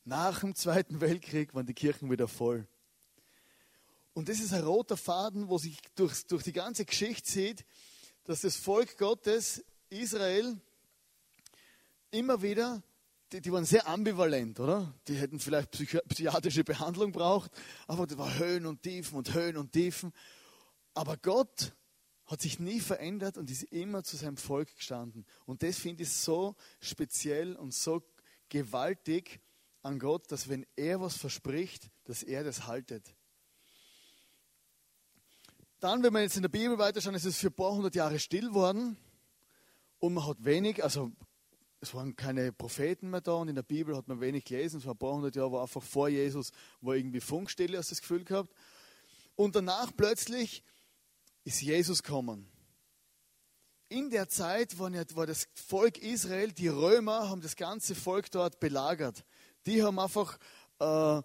Nach 0.09 0.39
dem 0.39 0.55
Zweiten 0.55 1.01
Weltkrieg 1.01 1.53
waren 1.53 1.67
die 1.67 1.75
Kirchen 1.75 2.09
wieder 2.13 2.29
voll. 2.29 2.69
Und 4.15 4.29
das 4.29 4.39
ist 4.39 4.53
ein 4.53 4.63
roter 4.63 4.97
Faden, 4.97 5.49
wo 5.49 5.59
sich 5.59 5.79
durch, 5.97 6.25
durch 6.29 6.45
die 6.45 6.53
ganze 6.53 6.85
Geschichte 6.85 7.29
sieht, 7.29 7.67
dass 8.23 8.43
das 8.43 8.55
Volk 8.55 8.99
Gottes, 8.99 9.65
Israel, 9.89 10.61
immer 12.13 12.41
wieder, 12.41 12.85
die, 13.33 13.41
die 13.41 13.51
waren 13.51 13.65
sehr 13.65 13.89
ambivalent, 13.89 14.61
oder? 14.61 14.95
Die 15.09 15.17
hätten 15.17 15.41
vielleicht 15.41 15.73
psychi 15.73 15.99
psychiatrische 16.07 16.63
Behandlung 16.63 17.11
braucht, 17.11 17.51
aber 17.89 18.07
das 18.07 18.17
war 18.17 18.39
Höhen 18.39 18.67
und 18.67 18.83
Tiefen 18.83 19.19
und 19.19 19.35
Höhen 19.35 19.57
und 19.57 19.73
Tiefen. 19.73 20.13
Aber 20.95 21.17
Gott 21.17 21.75
hat 22.27 22.41
sich 22.41 22.61
nie 22.61 22.79
verändert 22.79 23.39
und 23.39 23.51
ist 23.51 23.65
immer 23.65 24.05
zu 24.05 24.17
seinem 24.17 24.37
Volk 24.37 24.73
gestanden. 24.77 25.27
Und 25.47 25.65
das 25.65 25.79
finde 25.79 26.05
ich 26.05 26.11
so 26.11 26.55
speziell 26.79 27.57
und 27.57 27.75
so 27.75 28.05
gewaltig 28.49 29.41
an 29.87 29.99
Gott, 29.99 30.31
dass 30.33 30.49
wenn 30.49 30.67
er 30.75 31.01
was 31.01 31.17
verspricht, 31.17 31.91
dass 32.05 32.23
er 32.23 32.45
das 32.45 32.67
haltet. 32.67 33.15
Dann, 35.79 36.03
wenn 36.03 36.13
wir 36.13 36.23
jetzt 36.23 36.37
in 36.37 36.43
der 36.43 36.49
Bibel 36.49 36.77
weiterschauen, 36.79 37.15
ist 37.15 37.25
es 37.25 37.39
für 37.39 37.49
ein 37.49 37.53
paar 37.53 37.73
hundert 37.73 37.95
Jahre 37.95 38.19
still 38.19 38.53
worden 38.53 38.97
und 40.01 40.15
man 40.15 40.27
hat 40.27 40.45
wenig, 40.45 40.83
also 40.83 41.13
es 41.81 41.95
waren 41.95 42.17
keine 42.17 42.53
Propheten 42.53 43.11
mehr 43.11 43.21
da 43.21 43.35
und 43.35 43.49
in 43.49 43.55
der 43.55 43.63
Bibel 43.63 43.97
hat 43.97 44.09
man 44.09 44.21
wenig 44.21 44.45
gelesen. 44.45 44.79
Es 44.79 44.87
war 44.87 44.95
ein 44.95 44.99
paar 44.99 45.13
hundert 45.13 45.37
Jahre, 45.37 45.53
war 45.53 45.63
einfach 45.63 45.83
vor 45.83 46.09
Jesus, 46.09 46.51
war 46.81 46.97
irgendwie 46.97 47.21
Funkstille, 47.21 47.79
hast 47.79 47.91
du 47.91 47.95
das 47.95 48.01
Gefühl 48.01 48.25
gehabt. 48.25 48.53
Und 49.37 49.55
danach 49.55 49.93
plötzlich 49.97 50.65
ist 51.45 51.63
Jesus 51.63 52.03
gekommen. 52.03 52.51
In 53.89 54.11
der 54.11 54.29
Zeit 54.29 54.79
war 54.81 55.27
das 55.27 55.47
Volk 55.55 55.99
Israel, 55.99 56.51
die 56.51 56.69
Römer 56.69 57.29
haben 57.29 57.41
das 57.41 57.55
ganze 57.55 57.95
Volk 57.95 58.33
dort 58.33 58.59
belagert. 58.59 59.25
Die 59.67 59.83
haben 59.83 59.99
einfach 59.99 60.39
äh, 60.81 61.23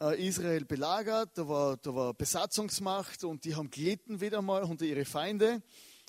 äh, 0.00 0.26
Israel 0.26 0.64
belagert, 0.64 1.36
da 1.36 1.48
war, 1.48 1.76
da 1.76 1.94
war 1.94 2.14
Besatzungsmacht 2.14 3.24
und 3.24 3.44
die 3.44 3.54
haben 3.54 3.70
gelitten 3.70 4.20
wieder 4.20 4.40
mal 4.42 4.62
unter 4.62 4.84
ihre 4.84 5.04
Feinde. 5.04 5.62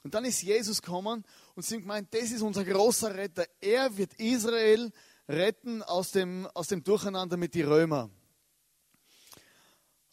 Und 0.04 0.14
dann 0.14 0.26
ist 0.26 0.42
Jesus 0.42 0.82
gekommen 0.82 1.24
und 1.56 1.64
sie 1.64 1.76
haben 1.76 1.82
gemeint, 1.82 2.14
das 2.14 2.32
ist 2.32 2.42
unser 2.42 2.64
großer 2.64 3.16
Retter. 3.16 3.46
Er 3.60 3.96
wird 3.98 4.14
Israel 4.16 4.92
retten 5.28 5.84
aus 5.84 6.12
dem, 6.12 6.48
aus 6.54 6.68
dem 6.68 6.84
Durcheinander 6.84 7.38
mit 7.38 7.54
den 7.54 7.68
Römern. 7.68 8.12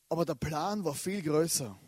Aber 0.08 0.24
der 0.24 0.34
Plan 0.34 0.84
war 0.84 0.94
viel 0.94 1.22
größer. 1.22 1.78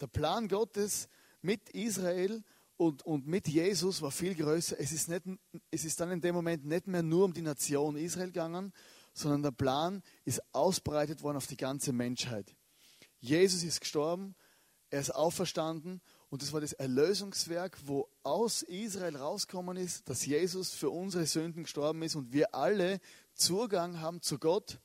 Der 0.00 0.06
Plan 0.06 0.48
Gottes 0.48 1.08
mit 1.40 1.68
Israel 1.70 2.42
und, 2.76 3.04
und 3.04 3.26
mit 3.26 3.48
Jesus 3.48 4.00
war 4.00 4.10
viel 4.10 4.34
größer. 4.34 4.78
Es 4.78 4.92
ist, 4.92 5.08
nicht, 5.08 5.22
es 5.70 5.84
ist 5.84 6.00
dann 6.00 6.10
in 6.10 6.20
dem 6.20 6.34
Moment 6.34 6.64
nicht 6.64 6.86
mehr 6.86 7.02
nur 7.02 7.26
um 7.26 7.32
die 7.32 7.42
Nation 7.42 7.96
Israel 7.96 8.28
gegangen, 8.28 8.72
sondern 9.12 9.42
der 9.42 9.50
Plan 9.50 10.02
ist 10.24 10.42
ausbreitet 10.52 11.22
worden 11.22 11.36
auf 11.36 11.46
die 11.46 11.56
ganze 11.56 11.92
Menschheit. 11.92 12.54
Jesus 13.18 13.62
ist 13.62 13.80
gestorben, 13.80 14.34
er 14.90 15.00
ist 15.00 15.14
auferstanden 15.14 16.00
und 16.28 16.42
das 16.42 16.52
war 16.52 16.60
das 16.60 16.72
Erlösungswerk, 16.72 17.78
wo 17.84 18.08
aus 18.22 18.62
Israel 18.62 19.16
rausgekommen 19.16 19.76
ist, 19.76 20.08
dass 20.08 20.26
Jesus 20.26 20.70
für 20.70 20.90
unsere 20.90 21.26
Sünden 21.26 21.64
gestorben 21.64 22.02
ist 22.02 22.16
und 22.16 22.32
wir 22.32 22.54
alle 22.54 23.00
Zugang 23.34 24.00
haben 24.00 24.22
zu 24.22 24.38
Gott 24.38 24.80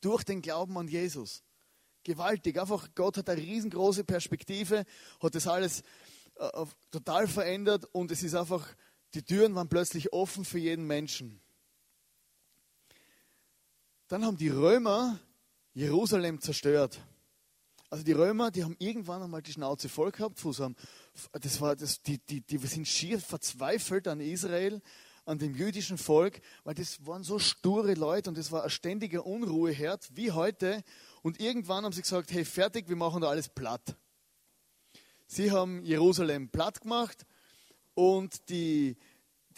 durch 0.00 0.24
den 0.24 0.42
Glauben 0.42 0.76
an 0.78 0.88
Jesus 0.88 1.42
gewaltig. 2.04 2.58
Einfach 2.58 2.88
Gott 2.94 3.16
hat 3.16 3.28
eine 3.28 3.40
riesengroße 3.40 4.04
Perspektive, 4.04 4.84
hat 5.20 5.34
das 5.34 5.46
alles 5.46 5.82
äh, 6.36 6.66
total 6.90 7.26
verändert 7.26 7.86
und 7.92 8.10
es 8.10 8.22
ist 8.22 8.34
einfach, 8.34 8.66
die 9.14 9.22
Türen 9.22 9.54
waren 9.54 9.68
plötzlich 9.68 10.12
offen 10.12 10.44
für 10.44 10.58
jeden 10.58 10.86
Menschen. 10.86 11.39
Dann 14.10 14.24
haben 14.24 14.36
die 14.36 14.48
Römer 14.48 15.20
Jerusalem 15.72 16.40
zerstört. 16.40 16.98
Also 17.90 18.02
die 18.02 18.10
Römer, 18.10 18.50
die 18.50 18.64
haben 18.64 18.74
irgendwann 18.80 19.22
einmal 19.22 19.40
die 19.40 19.52
Schnauze 19.52 19.88
voll 19.88 20.10
gehabt. 20.10 20.44
Das 21.40 21.60
war, 21.60 21.76
das, 21.76 22.02
die, 22.02 22.18
die, 22.18 22.40
die 22.40 22.58
sind 22.58 22.88
schier 22.88 23.20
verzweifelt 23.20 24.08
an 24.08 24.18
Israel, 24.18 24.82
an 25.26 25.38
dem 25.38 25.54
jüdischen 25.54 25.96
Volk, 25.96 26.40
weil 26.64 26.74
das 26.74 27.06
waren 27.06 27.22
so 27.22 27.38
sture 27.38 27.94
Leute 27.94 28.30
und 28.30 28.36
das 28.36 28.50
war 28.50 28.64
ein 28.64 28.70
ständiger 28.70 29.24
Unruheherd, 29.24 30.08
wie 30.12 30.32
heute. 30.32 30.82
Und 31.22 31.38
irgendwann 31.38 31.84
haben 31.84 31.92
sie 31.92 32.02
gesagt, 32.02 32.32
hey, 32.32 32.44
fertig, 32.44 32.88
wir 32.88 32.96
machen 32.96 33.20
da 33.20 33.28
alles 33.28 33.48
platt. 33.48 33.94
Sie 35.28 35.52
haben 35.52 35.84
Jerusalem 35.84 36.48
platt 36.48 36.80
gemacht 36.80 37.24
und 37.94 38.48
die, 38.48 38.96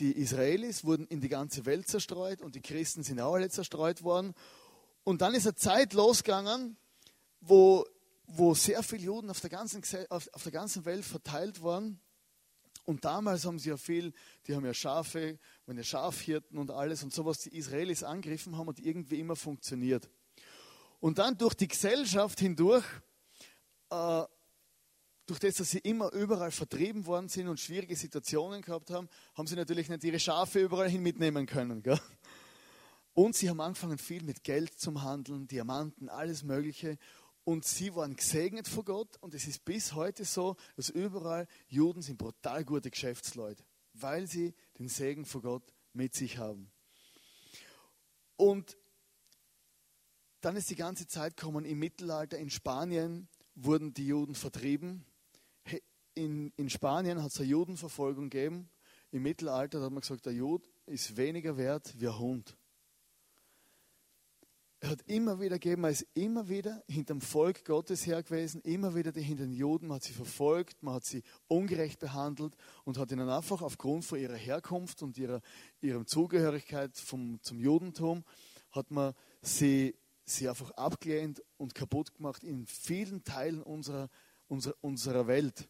die 0.00 0.12
Israelis 0.12 0.84
wurden 0.84 1.06
in 1.06 1.20
die 1.20 1.28
ganze 1.28 1.66
Welt 1.66 1.86
zerstreut 1.86 2.40
und 2.40 2.54
die 2.54 2.62
Christen 2.62 3.02
sind 3.02 3.20
auch 3.20 3.34
alle 3.34 3.50
zerstreut 3.50 4.02
worden. 4.02 4.34
Und 5.04 5.20
dann 5.20 5.34
ist 5.34 5.46
eine 5.46 5.54
Zeit 5.54 5.92
losgegangen, 5.92 6.76
wo, 7.40 7.84
wo 8.26 8.54
sehr 8.54 8.82
viele 8.82 9.02
Juden 9.02 9.30
auf 9.30 9.40
der, 9.40 9.50
ganzen, 9.50 9.82
auf, 10.08 10.28
auf 10.32 10.42
der 10.42 10.52
ganzen 10.52 10.84
Welt 10.84 11.04
verteilt 11.04 11.62
waren. 11.62 12.00
Und 12.84 13.04
damals 13.04 13.44
haben 13.44 13.58
sie 13.58 13.68
ja 13.68 13.76
viel, 13.76 14.12
die 14.46 14.54
haben 14.54 14.64
ja 14.64 14.74
Schafe, 14.74 15.38
ja 15.66 15.82
Schafhirten 15.82 16.58
und 16.58 16.70
alles 16.70 17.02
und 17.02 17.12
sowas, 17.12 17.38
die 17.40 17.56
Israelis 17.56 18.02
angegriffen 18.02 18.56
haben 18.56 18.68
und 18.68 18.80
irgendwie 18.80 19.20
immer 19.20 19.36
funktioniert. 19.36 20.08
Und 20.98 21.18
dann 21.18 21.36
durch 21.36 21.54
die 21.54 21.68
Gesellschaft 21.68 22.40
hindurch, 22.40 22.84
äh, 23.90 24.24
durch 25.32 25.40
das, 25.40 25.54
dass 25.54 25.70
sie 25.70 25.78
immer 25.78 26.12
überall 26.12 26.50
vertrieben 26.50 27.06
worden 27.06 27.30
sind 27.30 27.48
und 27.48 27.58
schwierige 27.58 27.96
Situationen 27.96 28.60
gehabt 28.60 28.90
haben, 28.90 29.08
haben 29.34 29.46
sie 29.46 29.56
natürlich 29.56 29.88
nicht 29.88 30.04
ihre 30.04 30.20
Schafe 30.20 30.60
überall 30.60 30.90
hin 30.90 31.02
mitnehmen 31.02 31.46
können. 31.46 31.82
Gell? 31.82 31.98
Und 33.14 33.34
sie 33.34 33.48
haben 33.48 33.60
angefangen 33.62 33.96
viel 33.96 34.22
mit 34.24 34.44
Geld 34.44 34.78
zum 34.78 35.02
Handeln, 35.02 35.48
Diamanten, 35.48 36.10
alles 36.10 36.42
Mögliche. 36.42 36.98
Und 37.44 37.64
sie 37.64 37.94
waren 37.94 38.14
gesegnet 38.14 38.68
von 38.68 38.84
Gott. 38.84 39.16
Und 39.22 39.32
es 39.32 39.46
ist 39.46 39.64
bis 39.64 39.94
heute 39.94 40.26
so, 40.26 40.56
dass 40.76 40.90
überall 40.90 41.48
Juden 41.66 42.02
sind 42.02 42.18
brutal 42.18 42.62
gute 42.66 42.90
Geschäftsleute, 42.90 43.64
weil 43.94 44.26
sie 44.26 44.52
den 44.78 44.88
Segen 44.88 45.24
von 45.24 45.40
Gott 45.40 45.72
mit 45.94 46.14
sich 46.14 46.36
haben. 46.36 46.70
Und 48.36 48.76
dann 50.42 50.56
ist 50.56 50.68
die 50.68 50.76
ganze 50.76 51.06
Zeit 51.06 51.38
gekommen, 51.38 51.64
im 51.64 51.78
Mittelalter 51.78 52.36
in 52.36 52.50
Spanien 52.50 53.28
wurden 53.54 53.94
die 53.94 54.08
Juden 54.08 54.34
vertrieben. 54.34 55.06
In, 56.14 56.52
in 56.56 56.68
Spanien 56.68 57.22
hat 57.22 57.30
es 57.30 57.40
eine 57.40 57.48
Judenverfolgung 57.48 58.28
gegeben. 58.28 58.68
Im 59.10 59.22
Mittelalter 59.22 59.80
hat 59.80 59.90
man 59.90 60.00
gesagt, 60.00 60.26
der 60.26 60.32
Jud 60.32 60.68
ist 60.86 61.16
weniger 61.16 61.56
wert 61.56 61.94
wie 61.98 62.08
ein 62.08 62.18
Hund. 62.18 62.56
Er 64.80 64.90
hat 64.90 65.02
immer 65.06 65.38
wieder 65.38 65.60
gegeben, 65.60 65.84
er 65.84 65.90
ist 65.90 66.06
immer 66.14 66.48
wieder 66.48 66.82
hinter 66.88 67.14
dem 67.14 67.20
Volk 67.20 67.64
Gottes 67.64 68.04
her 68.04 68.20
gewesen, 68.22 68.60
immer 68.62 68.96
wieder 68.96 69.12
hinter 69.12 69.44
den 69.44 69.52
Juden, 69.52 69.86
man 69.86 69.96
hat 69.96 70.02
sie 70.02 70.12
verfolgt, 70.12 70.82
man 70.82 70.94
hat 70.94 71.04
sie 71.04 71.22
ungerecht 71.46 72.00
behandelt 72.00 72.56
und 72.82 72.98
hat 72.98 73.12
ihnen 73.12 73.28
einfach 73.28 73.62
aufgrund 73.62 74.04
von 74.04 74.18
ihrer 74.18 74.34
Herkunft 74.34 75.02
und 75.02 75.16
ihrer, 75.18 75.40
ihrer 75.80 76.04
Zugehörigkeit 76.04 76.96
vom, 76.98 77.38
zum 77.42 77.60
Judentum, 77.60 78.24
hat 78.72 78.90
man 78.90 79.14
sie 79.40 79.94
sie 80.24 80.48
einfach 80.48 80.70
abgelehnt 80.72 81.42
und 81.58 81.74
kaputt 81.74 82.14
gemacht 82.14 82.42
in 82.42 82.66
vielen 82.66 83.22
Teilen 83.22 83.62
unserer, 83.62 84.08
unserer, 84.48 84.74
unserer 84.80 85.26
Welt. 85.26 85.68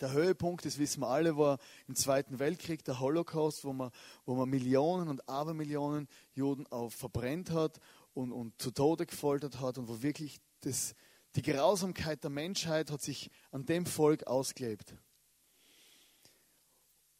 Der 0.00 0.12
Höhepunkt, 0.12 0.64
das 0.64 0.78
wissen 0.78 1.00
wir 1.00 1.08
alle, 1.08 1.36
war 1.36 1.58
im 1.86 1.94
Zweiten 1.94 2.38
Weltkrieg, 2.38 2.84
der 2.84 3.00
Holocaust, 3.00 3.64
wo 3.64 3.72
man, 3.72 3.90
wo 4.24 4.34
man 4.34 4.48
Millionen 4.48 5.08
und 5.08 5.28
Abermillionen 5.28 6.08
Juden 6.32 6.66
auch 6.68 6.90
verbrennt 6.90 7.50
hat 7.50 7.80
und, 8.14 8.32
und 8.32 8.60
zu 8.60 8.70
Tode 8.70 9.06
gefoltert 9.06 9.60
hat 9.60 9.76
und 9.76 9.88
wo 9.88 10.02
wirklich 10.02 10.40
das, 10.60 10.94
die 11.36 11.42
Grausamkeit 11.42 12.22
der 12.24 12.30
Menschheit 12.30 12.90
hat 12.90 13.02
sich 13.02 13.30
an 13.50 13.66
dem 13.66 13.84
Volk 13.84 14.26
ausgelebt. 14.26 14.94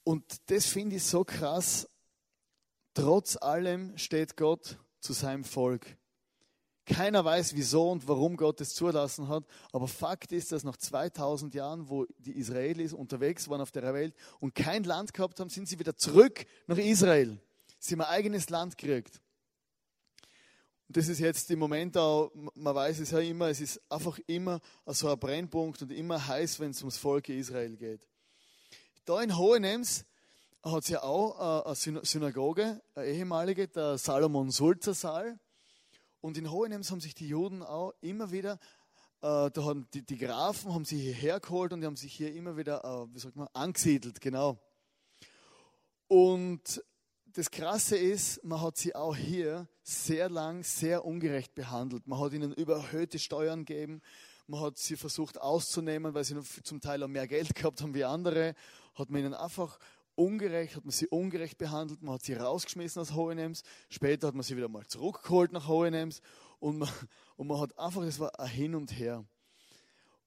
Und 0.03 0.51
das 0.51 0.67
finde 0.67 0.97
ich 0.97 1.05
so 1.05 1.25
krass. 1.25 1.89
Trotz 2.95 3.37
allem 3.37 3.97
steht 3.99 4.37
Gott 4.37 4.79
zu 5.01 5.13
seinem 5.13 5.45
Volk. 5.45 5.97
Keiner 6.91 7.25
weiß, 7.25 7.55
wieso 7.55 7.91
und 7.91 8.09
warum 8.09 8.37
Gott 8.37 8.61
es 8.61 8.75
zulassen 8.75 9.29
hat. 9.29 9.45
Aber 9.73 9.87
Fakt 9.87 10.33
ist, 10.33 10.51
dass 10.51 10.65
nach 10.65 10.77
2000 10.77 11.55
Jahren, 11.55 11.89
wo 11.89 12.05
die 12.19 12.37
Israelis 12.37 12.93
unterwegs 12.93 13.49
waren 13.49 13.61
auf 13.61 13.71
der 13.71 13.95
Welt 13.95 14.15
und 14.41 14.55
kein 14.55 14.83
Land 14.83 15.15
gehabt 15.15 15.39
haben, 15.39 15.51
sind 15.51 15.69
sie 15.69 15.79
wieder 15.79 15.97
zurück 15.97 16.45
nach 16.67 16.79
Israel. 16.79 17.39
Sie 17.79 17.95
haben 17.95 18.01
ein 18.01 18.09
eigenes 18.09 18.51
Land 18.51 18.77
gekriegt. 18.77 19.21
Und 20.89 20.97
das 20.97 21.07
ist 21.07 21.21
jetzt 21.21 21.49
im 21.53 21.61
Moment 21.61 21.97
auch, 21.97 22.33
man 22.55 22.75
weiß 22.75 22.99
es 22.99 23.13
ja 23.13 23.21
immer, 23.21 23.49
es 23.49 23.61
ist 23.61 23.81
einfach 23.89 24.19
immer 24.27 24.61
so 24.87 25.09
ein 25.09 25.19
Brennpunkt 25.19 25.83
und 25.83 25.93
immer 25.93 26.27
heiß, 26.27 26.59
wenn 26.59 26.73
es 26.73 26.81
ums 26.81 26.97
Volk 26.99 27.29
Israel 27.29 27.77
geht. 27.77 28.01
Da 29.05 29.23
in 29.23 29.39
Hohenems 29.39 30.05
hat 30.63 30.83
es 30.83 30.89
ja 30.89 31.05
auch 31.05 31.65
eine 31.65 32.05
Synagoge, 32.05 32.83
eine 32.97 33.07
ehemalige, 33.07 33.69
der 33.69 33.97
Salomon-Sulzer-Saal. 33.97 35.39
Und 36.21 36.37
in 36.37 36.51
Hohenems 36.51 36.91
haben 36.91 37.01
sich 37.01 37.15
die 37.15 37.29
Juden 37.29 37.63
auch 37.63 37.93
immer 38.01 38.31
wieder, 38.31 38.59
äh, 39.23 39.51
da 39.51 39.65
haben 39.65 39.87
die, 39.93 40.03
die, 40.03 40.17
Grafen 40.17 40.73
haben 40.73 40.85
sie 40.85 40.99
hierher 40.99 41.41
geholt 41.41 41.73
und 41.73 41.81
die 41.81 41.87
haben 41.87 41.97
sich 41.97 42.13
hier 42.13 42.35
immer 42.35 42.57
wieder, 42.57 42.85
äh, 42.85 43.15
wie 43.15 43.19
sagt 43.19 43.37
man, 43.37 43.49
angesiedelt, 43.53 44.21
genau. 44.21 44.59
Und 46.09 46.83
das 47.27 47.51
Krasse 47.51 47.97
ist, 47.97 48.43
man 48.45 48.61
hat 48.61 48.77
sie 48.77 48.95
auch 48.95 49.15
hier 49.15 49.69
sehr 49.83 50.29
lang 50.29 50.65
sehr 50.65 51.05
ungerecht 51.05 51.55
behandelt. 51.55 52.07
Man 52.07 52.19
hat 52.19 52.33
ihnen 52.33 52.53
überhöhte 52.53 53.19
Steuern 53.19 53.65
gegeben. 53.65 54.01
Man 54.47 54.61
hat 54.61 54.79
sie 54.79 54.97
versucht 54.97 55.41
auszunehmen, 55.41 56.13
weil 56.13 56.25
sie 56.25 56.37
zum 56.65 56.81
Teil 56.81 57.03
auch 57.03 57.09
mehr 57.09 57.29
Geld 57.29 57.55
gehabt 57.55 57.83
haben 57.83 57.95
wie 57.95 58.05
andere. 58.05 58.55
Hat 58.95 59.11
man 59.11 59.21
ihnen 59.21 59.35
einfach 59.35 59.79
ungerecht, 60.15 60.77
hat 60.77 60.85
man 60.85 60.93
sie 60.93 61.09
ungerecht 61.09 61.59
behandelt, 61.59 62.03
man 62.03 62.15
hat 62.15 62.23
sie 62.23 62.35
rausgeschmissen 62.35 63.03
aus 63.03 63.15
Hohenems, 63.15 63.63
später 63.89 64.29
hat 64.29 64.35
man 64.35 64.43
sie 64.43 64.57
wieder 64.57 64.69
mal 64.69 64.87
zurückgeholt 64.87 65.53
nach 65.53 65.69
Hohenems 65.69 66.21
und 66.59 66.79
man, 66.79 66.89
und 67.37 67.47
man 67.47 67.61
hat 67.61 67.79
einfach, 67.79 68.03
es 68.03 68.19
war 68.19 68.39
ein 68.39 68.49
Hin 68.49 68.75
und 68.75 68.99
Her. 68.99 69.25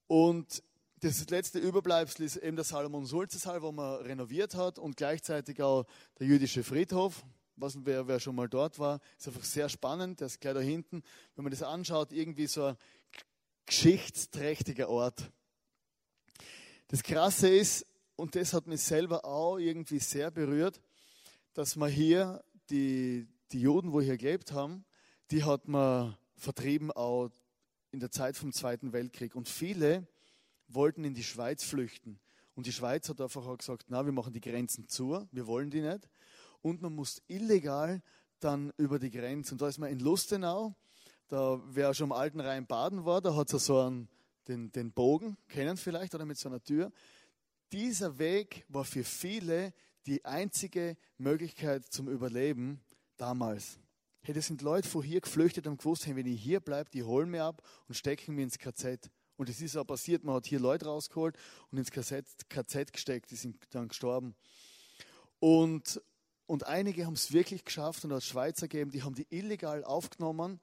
Und 0.08 0.64
das 1.00 1.30
letzte 1.30 1.60
Überbleibsel 1.60 2.26
ist 2.26 2.38
eben 2.38 2.56
der 2.56 2.64
Salomon 2.64 3.06
Sulzesal, 3.06 3.62
wo 3.62 3.72
man 3.72 4.02
renoviert 4.04 4.56
hat 4.56 4.80
und 4.80 4.96
gleichzeitig 4.96 5.62
auch 5.62 5.86
der 6.18 6.28
jüdische 6.28 6.64
Friedhof. 6.64 7.26
Was, 7.56 7.78
wer, 7.86 8.08
wer 8.08 8.20
schon 8.20 8.36
mal 8.36 8.48
dort 8.48 8.80
war, 8.80 9.00
ist 9.18 9.28
einfach 9.28 9.44
sehr 9.44 9.70
spannend. 9.70 10.22
Der 10.22 10.28
ist 10.28 10.40
gleich 10.40 10.54
da 10.54 10.60
hinten. 10.60 11.04
Wenn 11.36 11.44
man 11.44 11.52
das 11.52 11.62
anschaut, 11.62 12.14
irgendwie 12.14 12.48
so 12.48 12.66
ein 12.66 12.78
geschichtsträchtiger 13.66 14.90
Ort. 14.90 15.30
Das 16.88 17.04
Krasse 17.04 17.50
ist, 17.50 17.86
und 18.16 18.36
das 18.36 18.54
hat 18.54 18.68
mich 18.68 18.82
selber 18.82 19.26
auch 19.26 19.58
irgendwie 19.58 20.00
sehr 20.00 20.32
berührt, 20.32 20.80
dass 21.54 21.76
man 21.76 21.90
hier 21.90 22.44
die, 22.70 23.28
die 23.52 23.62
Juden, 23.62 23.92
wo 23.92 24.02
hier 24.02 24.18
gelebt 24.18 24.52
haben, 24.52 24.86
die 25.32 25.44
hat 25.44 25.68
man 25.68 26.18
vertrieben 26.36 26.92
auch 26.92 27.30
in 27.92 28.00
der 28.00 28.12
Zeit 28.12 28.36
vom 28.36 28.52
Zweiten 28.52 28.94
Weltkrieg. 28.94 29.36
Und 29.36 29.50
viele 29.50 30.08
wollten 30.68 31.04
in 31.04 31.14
die 31.14 31.24
Schweiz 31.24 31.64
flüchten. 31.64 32.20
Und 32.56 32.66
die 32.68 32.72
Schweiz 32.72 33.10
hat 33.10 33.22
einfach 33.22 33.46
auch 33.48 33.58
gesagt, 33.58 33.86
na, 33.90 34.06
wir 34.06 34.12
machen 34.12 34.34
die 34.34 34.42
Grenzen 34.42 34.88
zu, 34.88 35.28
wir 35.32 35.48
wollen 35.48 35.72
die 35.72 35.82
nicht. 35.82 36.08
Und 36.62 36.82
man 36.82 36.94
muss 36.94 37.22
illegal 37.28 38.02
dann 38.40 38.72
über 38.78 39.00
die 39.00 39.12
Grenze. 39.12 39.54
Und 39.54 39.62
da 39.62 39.68
ist 39.68 39.80
man 39.80 39.90
in 39.90 40.00
Lustenau, 40.00 40.76
da 41.30 41.62
wer 41.66 41.94
schon 41.94 42.12
am 42.12 42.18
alten 42.18 42.40
Rhein 42.40 42.68
baden 42.68 43.06
war, 43.06 43.22
da 43.22 43.36
hat 43.36 43.52
es 43.54 43.66
so 43.66 43.80
einen, 43.80 44.08
den, 44.48 44.72
den 44.72 44.92
Bogen, 44.92 45.38
kennen 45.48 45.78
vielleicht, 45.78 46.14
oder 46.14 46.26
mit 46.26 46.38
so 46.38 46.50
einer 46.50 46.64
Tür 46.64 46.92
dieser 47.74 48.20
Weg 48.20 48.66
war 48.70 48.86
für 48.86 49.04
viele 49.04 49.74
die 50.06 50.24
einzige 50.26 50.96
Möglichkeit 51.18 51.86
zum 51.86 52.08
Überleben 52.08 52.80
damals. 53.18 53.80
Hey, 54.22 54.36
das 54.36 54.46
sind 54.46 54.62
Leute 54.62 54.88
von 54.88 55.02
hier 55.02 55.22
geflüchtet 55.22 55.66
und 55.66 55.80
gewusst, 55.80 56.06
hey, 56.06 56.16
wenn 56.16 56.28
ich 56.28 56.40
hier 56.40 56.60
bleibe, 56.60 56.92
die 56.92 57.04
holen 57.04 57.32
mir 57.32 57.44
ab 57.44 57.64
und 57.88 57.96
stecken 57.96 58.36
mir 58.36 58.44
ins 58.44 58.60
KZ. 58.60 59.10
Und 59.38 59.50
es 59.50 59.60
ist 59.60 59.76
auch 59.76 59.86
passiert, 59.86 60.24
man 60.24 60.36
hat 60.36 60.46
hier 60.46 60.60
Leute 60.60 60.86
rausgeholt 60.86 61.36
und 61.72 61.80
ins 61.80 61.90
KZ, 61.90 62.26
KZ 62.48 62.94
gesteckt, 62.94 63.32
die 63.32 63.36
sind 63.36 63.58
dann 63.72 63.88
gestorben. 63.88 64.36
Und, 65.40 66.00
und 66.46 66.68
einige 66.68 67.08
haben 67.08 67.14
es 67.14 67.34
wirklich 67.34 67.66
geschafft 67.66 68.06
und 68.06 68.12
als 68.12 68.28
Schweizer 68.28 68.68
gegeben, 68.68 68.92
die 68.92 69.02
haben 69.02 69.16
die 69.16 69.28
illegal 69.32 69.84
aufgenommen 69.84 70.62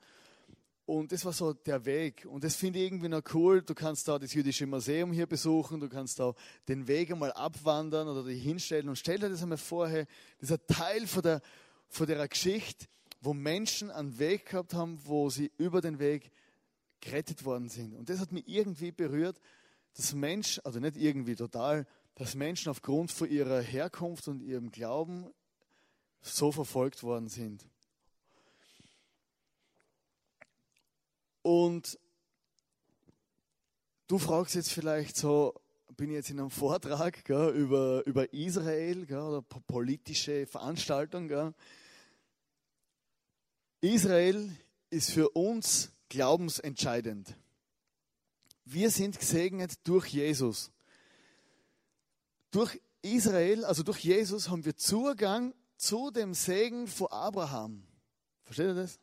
und 0.91 1.13
das 1.13 1.25
war 1.25 1.33
so 1.33 1.53
der 1.53 1.85
Weg. 1.85 2.27
Und 2.29 2.43
das 2.43 2.57
finde 2.57 2.81
ich 2.81 2.87
irgendwie 2.87 3.09
noch 3.09 3.23
cool. 3.33 3.63
Du 3.63 3.75
kannst 3.75 4.09
da 4.09 4.19
das 4.19 4.35
jüdische 4.35 4.67
Museum 4.67 5.13
hier 5.13 5.29
besuchen, 5.29 5.79
du 5.79 5.89
kannst 5.89 6.19
da 6.19 6.35
den 6.67 6.89
Weg 6.89 7.13
einmal 7.13 7.33
abwandern 7.33 8.09
oder 8.09 8.25
dich 8.25 8.43
hinstellen. 8.43 8.89
Und 8.89 8.97
stell 8.97 9.21
dir 9.21 9.29
das 9.29 9.41
einmal 9.41 9.57
vor, 9.57 9.89
hey, 9.89 10.05
das 10.41 10.51
ist 10.51 10.61
ein 10.61 10.67
Teil 10.67 11.07
von 11.07 11.23
der, 11.23 11.43
von 11.87 12.09
der 12.09 12.27
Geschichte, 12.27 12.87
wo 13.21 13.33
Menschen 13.33 13.93
einen 13.93 14.19
Weg 14.19 14.47
gehabt 14.47 14.75
haben, 14.75 14.99
wo 15.05 15.31
sie 15.31 15.53
über 15.59 15.81
den 15.81 16.01
Weg 16.01 16.33
gerettet 17.01 17.45
worden 17.45 17.69
sind. 17.69 17.95
Und 17.95 18.09
das 18.09 18.19
hat 18.19 18.33
mich 18.33 18.49
irgendwie 18.49 18.91
berührt, 18.91 19.41
dass 19.95 20.13
Menschen, 20.13 20.65
also 20.65 20.81
nicht 20.81 20.97
irgendwie 20.97 21.37
total, 21.37 21.87
dass 22.17 22.35
Menschen 22.35 22.69
aufgrund 22.69 23.13
von 23.13 23.31
ihrer 23.31 23.61
Herkunft 23.61 24.27
und 24.27 24.43
ihrem 24.43 24.73
Glauben 24.73 25.31
so 26.21 26.51
verfolgt 26.51 27.05
worden 27.05 27.29
sind. 27.29 27.65
Und 31.43 31.99
du 34.07 34.19
fragst 34.19 34.55
jetzt 34.55 34.73
vielleicht 34.73 35.17
so, 35.17 35.55
bin 35.97 36.11
ich 36.11 36.17
jetzt 36.17 36.31
in 36.31 36.41
einem 36.41 36.51
Vortrag 36.51 37.25
gell, 37.25 37.51
über, 37.51 38.07
über 38.07 38.33
Israel 38.33 39.07
gell, 39.07 39.19
oder 39.19 39.43
politische 39.43 40.47
Veranstaltung. 40.47 41.29
Gell. 41.29 41.55
Israel 43.81 44.51
ist 44.91 45.11
für 45.11 45.31
uns 45.31 45.93
glaubensentscheidend. 46.09 47.37
Wir 48.65 48.91
sind 48.91 49.19
gesegnet 49.19 49.75
durch 49.85 50.07
Jesus. 50.07 50.71
Durch 52.51 52.81
Israel, 53.03 53.65
also 53.65 53.83
durch 53.83 53.99
Jesus, 53.99 54.49
haben 54.49 54.65
wir 54.65 54.77
Zugang 54.77 55.55
zu 55.77 56.11
dem 56.11 56.35
Segen 56.35 56.87
von 56.87 57.09
Abraham. 57.09 57.87
Versteht 58.45 58.67
ihr 58.67 58.75
das? 58.75 58.99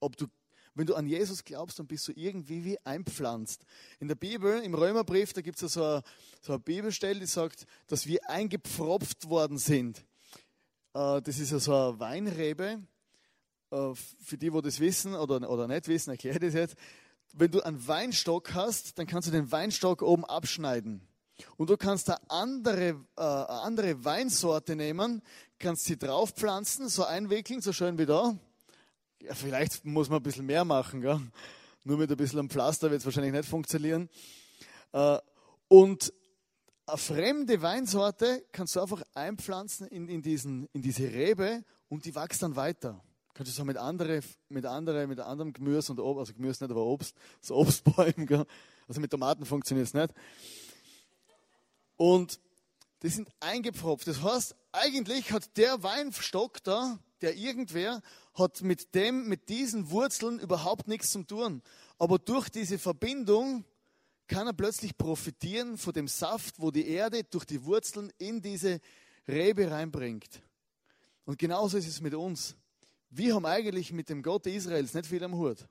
Ob 0.00 0.16
du 0.16 0.26
wenn 0.74 0.86
du 0.86 0.94
an 0.94 1.06
Jesus 1.06 1.44
glaubst, 1.44 1.78
dann 1.78 1.86
bist 1.86 2.08
du 2.08 2.12
irgendwie 2.12 2.64
wie 2.64 2.78
einpflanzt. 2.84 3.64
In 4.00 4.08
der 4.08 4.14
Bibel, 4.14 4.62
im 4.62 4.74
Römerbrief, 4.74 5.32
da 5.32 5.42
gibt 5.42 5.56
es 5.56 5.62
ja 5.62 5.68
so 5.68 5.84
eine, 5.84 6.02
so 6.40 6.52
eine 6.54 6.60
Bibelstelle, 6.60 7.20
die 7.20 7.26
sagt, 7.26 7.66
dass 7.88 8.06
wir 8.06 8.28
eingepfropft 8.30 9.28
worden 9.28 9.58
sind. 9.58 9.98
Äh, 10.94 11.20
das 11.20 11.38
ist 11.38 11.52
ja 11.52 11.58
so 11.58 11.74
eine 11.74 12.00
Weinrebe. 12.00 12.82
Äh, 13.70 13.94
für 13.94 14.38
die, 14.38 14.52
wo 14.52 14.62
das 14.62 14.80
wissen 14.80 15.14
oder, 15.14 15.48
oder 15.48 15.68
nicht 15.68 15.88
wissen, 15.88 16.10
erkläre 16.10 16.36
ich 16.36 16.40
das 16.42 16.54
jetzt. 16.54 16.76
Wenn 17.34 17.50
du 17.50 17.60
einen 17.60 17.86
Weinstock 17.86 18.54
hast, 18.54 18.98
dann 18.98 19.06
kannst 19.06 19.28
du 19.28 19.32
den 19.32 19.52
Weinstock 19.52 20.02
oben 20.02 20.24
abschneiden. 20.24 21.06
Und 21.56 21.70
du 21.70 21.76
kannst 21.76 22.08
da 22.08 22.18
andere, 22.28 23.04
äh, 23.16 23.22
andere 23.22 24.04
Weinsorte 24.04 24.76
nehmen, 24.76 25.22
kannst 25.58 25.84
sie 25.84 25.98
draufpflanzen, 25.98 26.88
so 26.88 27.04
einwickeln, 27.04 27.60
so 27.60 27.72
schön 27.72 27.98
wie 27.98 28.06
da 28.06 28.38
ja, 29.22 29.34
vielleicht 29.34 29.84
muss 29.84 30.08
man 30.08 30.20
ein 30.20 30.22
bisschen 30.22 30.46
mehr 30.46 30.64
machen. 30.64 31.00
Gell? 31.00 31.20
Nur 31.84 31.98
mit 31.98 32.10
ein 32.10 32.16
bisschen 32.16 32.38
am 32.38 32.50
Pflaster 32.50 32.90
wird 32.90 33.00
es 33.00 33.04
wahrscheinlich 33.04 33.32
nicht 33.32 33.48
funktionieren. 33.48 34.08
Äh, 34.92 35.18
und 35.68 36.12
eine 36.86 36.98
fremde 36.98 37.62
Weinsorte 37.62 38.44
kannst 38.52 38.76
du 38.76 38.80
einfach 38.80 39.02
einpflanzen 39.14 39.86
in, 39.86 40.08
in, 40.08 40.22
diesen, 40.22 40.68
in 40.72 40.82
diese 40.82 41.04
Rebe 41.04 41.64
und 41.88 42.04
die 42.04 42.14
wächst 42.14 42.42
dann 42.42 42.56
weiter. 42.56 43.00
Kannst 43.34 43.52
du 43.52 43.56
so 43.56 43.64
mit 43.64 43.78
andere, 43.78 44.20
mit 44.48 44.66
andere, 44.66 45.06
mit 45.06 45.20
anderem 45.20 45.52
Gemüse 45.52 45.92
und 45.92 46.00
Obst, 46.00 46.18
also 46.18 46.34
Gemüse 46.34 46.64
nicht, 46.64 46.70
aber 46.70 46.84
Obst, 46.84 47.16
so 47.40 47.56
Obstbäumen, 47.56 48.26
gell? 48.26 48.44
also 48.88 49.00
mit 49.00 49.10
Tomaten 49.10 49.46
funktioniert 49.46 49.86
es 49.86 49.94
nicht. 49.94 50.12
Und 51.96 52.40
die 53.02 53.08
sind 53.08 53.28
eingepfropft. 53.40 54.06
Das 54.06 54.22
heißt, 54.22 54.54
eigentlich 54.72 55.32
hat 55.32 55.56
der 55.56 55.82
Weinstock 55.82 56.62
da, 56.62 56.98
der 57.22 57.36
irgendwer, 57.36 58.02
hat 58.34 58.62
mit 58.62 58.94
dem, 58.94 59.28
mit 59.28 59.48
diesen 59.48 59.90
Wurzeln 59.90 60.38
überhaupt 60.38 60.88
nichts 60.88 61.12
zu 61.12 61.22
tun. 61.22 61.62
Aber 61.98 62.18
durch 62.18 62.48
diese 62.48 62.78
Verbindung 62.78 63.64
kann 64.26 64.46
er 64.46 64.52
plötzlich 64.52 64.96
profitieren 64.96 65.76
von 65.76 65.92
dem 65.92 66.08
Saft, 66.08 66.58
wo 66.58 66.70
die 66.70 66.88
Erde 66.88 67.24
durch 67.24 67.44
die 67.44 67.64
Wurzeln 67.64 68.12
in 68.18 68.40
diese 68.40 68.80
Rebe 69.28 69.70
reinbringt. 69.70 70.42
Und 71.24 71.38
genauso 71.38 71.78
ist 71.78 71.86
es 71.86 72.00
mit 72.00 72.14
uns. 72.14 72.56
Wir 73.10 73.34
haben 73.34 73.46
eigentlich 73.46 73.92
mit 73.92 74.08
dem 74.08 74.22
Gott 74.22 74.46
Israels 74.46 74.94
nicht 74.94 75.06
viel 75.06 75.22
am 75.22 75.36
Hut. 75.36 75.66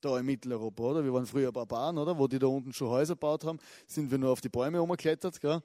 Da 0.00 0.18
in 0.18 0.26
Mitteleuropa, 0.26 0.82
oder? 0.82 1.04
Wir 1.04 1.12
waren 1.12 1.26
früher 1.26 1.52
Barbaren, 1.52 1.98
oder? 1.98 2.18
Wo 2.18 2.26
die 2.26 2.38
da 2.38 2.46
unten 2.46 2.72
schon 2.72 2.88
Häuser 2.88 3.14
gebaut 3.14 3.44
haben, 3.44 3.58
sind 3.86 4.10
wir 4.10 4.18
nur 4.18 4.30
auf 4.30 4.40
die 4.40 4.48
Bäume 4.48 4.80
umgeklettert, 4.80 5.40
gell? 5.40 5.60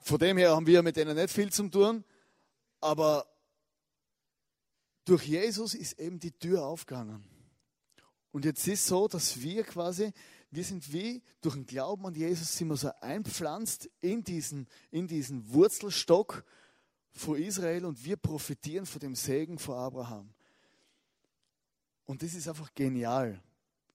Von 0.00 0.18
dem 0.18 0.36
her 0.36 0.54
haben 0.54 0.66
wir 0.66 0.82
mit 0.82 0.96
denen 0.96 1.16
nicht 1.16 1.30
viel 1.30 1.50
zu 1.50 1.68
tun. 1.68 2.04
Aber 2.80 3.26
durch 5.08 5.24
Jesus 5.24 5.74
ist 5.74 5.98
eben 5.98 6.18
die 6.18 6.32
Tür 6.32 6.66
aufgegangen. 6.66 7.24
Und 8.30 8.44
jetzt 8.44 8.68
ist 8.68 8.86
so, 8.86 9.08
dass 9.08 9.40
wir 9.40 9.64
quasi, 9.64 10.12
wir 10.50 10.64
sind 10.64 10.92
wie 10.92 11.22
durch 11.40 11.54
den 11.54 11.64
Glauben 11.64 12.06
an 12.06 12.14
Jesus, 12.14 12.54
sind 12.54 12.68
wir 12.68 12.76
so 12.76 12.90
einpflanzt 13.00 13.88
in 14.00 14.22
diesen, 14.22 14.68
in 14.90 15.06
diesen 15.06 15.50
Wurzelstock 15.50 16.44
von 17.10 17.38
Israel 17.38 17.86
und 17.86 18.04
wir 18.04 18.18
profitieren 18.18 18.84
von 18.84 19.00
dem 19.00 19.14
Segen 19.14 19.58
von 19.58 19.76
Abraham. 19.76 20.34
Und 22.04 22.22
das 22.22 22.34
ist 22.34 22.46
einfach 22.46 22.74
genial. 22.74 23.42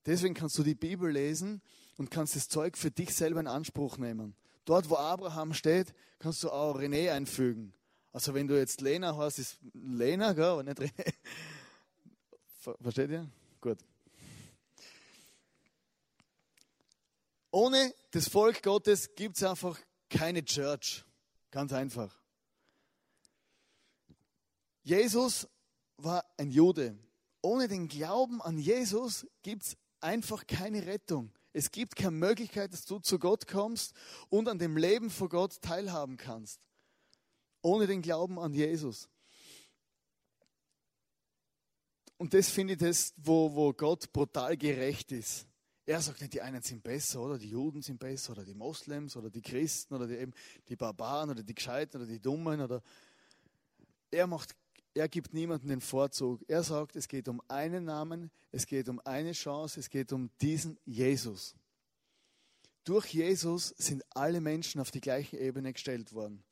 Deswegen 0.06 0.34
kannst 0.34 0.58
du 0.58 0.64
die 0.64 0.74
Bibel 0.74 1.10
lesen 1.10 1.62
und 1.96 2.10
kannst 2.10 2.34
das 2.34 2.48
Zeug 2.48 2.76
für 2.76 2.90
dich 2.90 3.14
selber 3.14 3.38
in 3.38 3.46
Anspruch 3.46 3.98
nehmen. 3.98 4.34
Dort, 4.64 4.90
wo 4.90 4.96
Abraham 4.96 5.54
steht, 5.54 5.94
kannst 6.18 6.42
du 6.42 6.50
auch 6.50 6.76
René 6.76 7.12
einfügen. 7.12 7.72
Also 8.14 8.32
wenn 8.32 8.46
du 8.46 8.56
jetzt 8.56 8.80
Lena 8.80 9.16
hast, 9.16 9.40
ist 9.40 9.58
Lena, 9.72 10.34
gell, 10.34 10.44
aber 10.44 10.62
nicht 10.62 10.78
René. 10.78 11.14
Versteht 12.80 13.10
ihr? 13.10 13.28
Gut. 13.60 13.78
Ohne 17.50 17.92
das 18.12 18.28
Volk 18.28 18.62
Gottes 18.62 19.16
gibt 19.16 19.36
es 19.36 19.42
einfach 19.42 19.76
keine 20.08 20.44
Church. 20.44 21.04
Ganz 21.50 21.72
einfach. 21.72 22.16
Jesus 24.84 25.48
war 25.96 26.24
ein 26.36 26.52
Jude. 26.52 26.96
Ohne 27.42 27.66
den 27.66 27.88
Glauben 27.88 28.40
an 28.42 28.58
Jesus 28.58 29.26
gibt 29.42 29.64
es 29.64 29.76
einfach 30.00 30.46
keine 30.46 30.86
Rettung. 30.86 31.32
Es 31.52 31.72
gibt 31.72 31.96
keine 31.96 32.12
Möglichkeit, 32.12 32.72
dass 32.72 32.84
du 32.84 33.00
zu 33.00 33.18
Gott 33.18 33.48
kommst 33.48 33.92
und 34.28 34.48
an 34.48 34.60
dem 34.60 34.76
Leben 34.76 35.10
vor 35.10 35.28
Gott 35.28 35.60
teilhaben 35.60 36.16
kannst. 36.16 36.60
Ohne 37.64 37.86
den 37.86 38.02
Glauben 38.02 38.38
an 38.38 38.52
Jesus. 38.52 39.08
Und 42.18 42.34
das 42.34 42.50
finde 42.50 42.74
ich 42.74 42.78
das, 42.78 43.14
wo, 43.16 43.54
wo 43.54 43.72
Gott 43.72 44.12
brutal 44.12 44.56
gerecht 44.56 45.12
ist. 45.12 45.46
Er 45.86 46.00
sagt 46.02 46.20
nicht, 46.20 46.34
die 46.34 46.42
einen 46.42 46.62
sind 46.62 46.82
besser, 46.82 47.22
oder 47.22 47.38
die 47.38 47.48
Juden 47.48 47.80
sind 47.80 47.98
besser, 47.98 48.32
oder 48.32 48.44
die 48.44 48.54
Moslems, 48.54 49.16
oder 49.16 49.30
die 49.30 49.40
Christen, 49.40 49.94
oder 49.94 50.06
die, 50.06 50.16
eben 50.16 50.32
die 50.68 50.76
Barbaren, 50.76 51.30
oder 51.30 51.42
die 51.42 51.54
Gescheiten, 51.54 51.96
oder 51.96 52.06
die 52.06 52.20
Dummen, 52.20 52.60
oder 52.60 52.82
er 54.10 54.26
macht 54.26 54.54
er 54.96 55.08
gibt 55.08 55.34
niemandem 55.34 55.70
den 55.70 55.80
Vorzug. 55.80 56.44
Er 56.46 56.62
sagt, 56.62 56.94
es 56.94 57.08
geht 57.08 57.28
um 57.28 57.42
einen 57.48 57.84
Namen, 57.84 58.30
es 58.52 58.64
geht 58.64 58.88
um 58.88 59.00
eine 59.00 59.32
Chance, 59.32 59.80
es 59.80 59.90
geht 59.90 60.12
um 60.12 60.30
diesen 60.40 60.78
Jesus. 60.84 61.56
Durch 62.84 63.06
Jesus 63.06 63.74
sind 63.76 64.04
alle 64.10 64.40
Menschen 64.40 64.80
auf 64.80 64.92
die 64.92 65.00
gleiche 65.00 65.36
Ebene 65.36 65.72
gestellt 65.72 66.12
worden. 66.12 66.44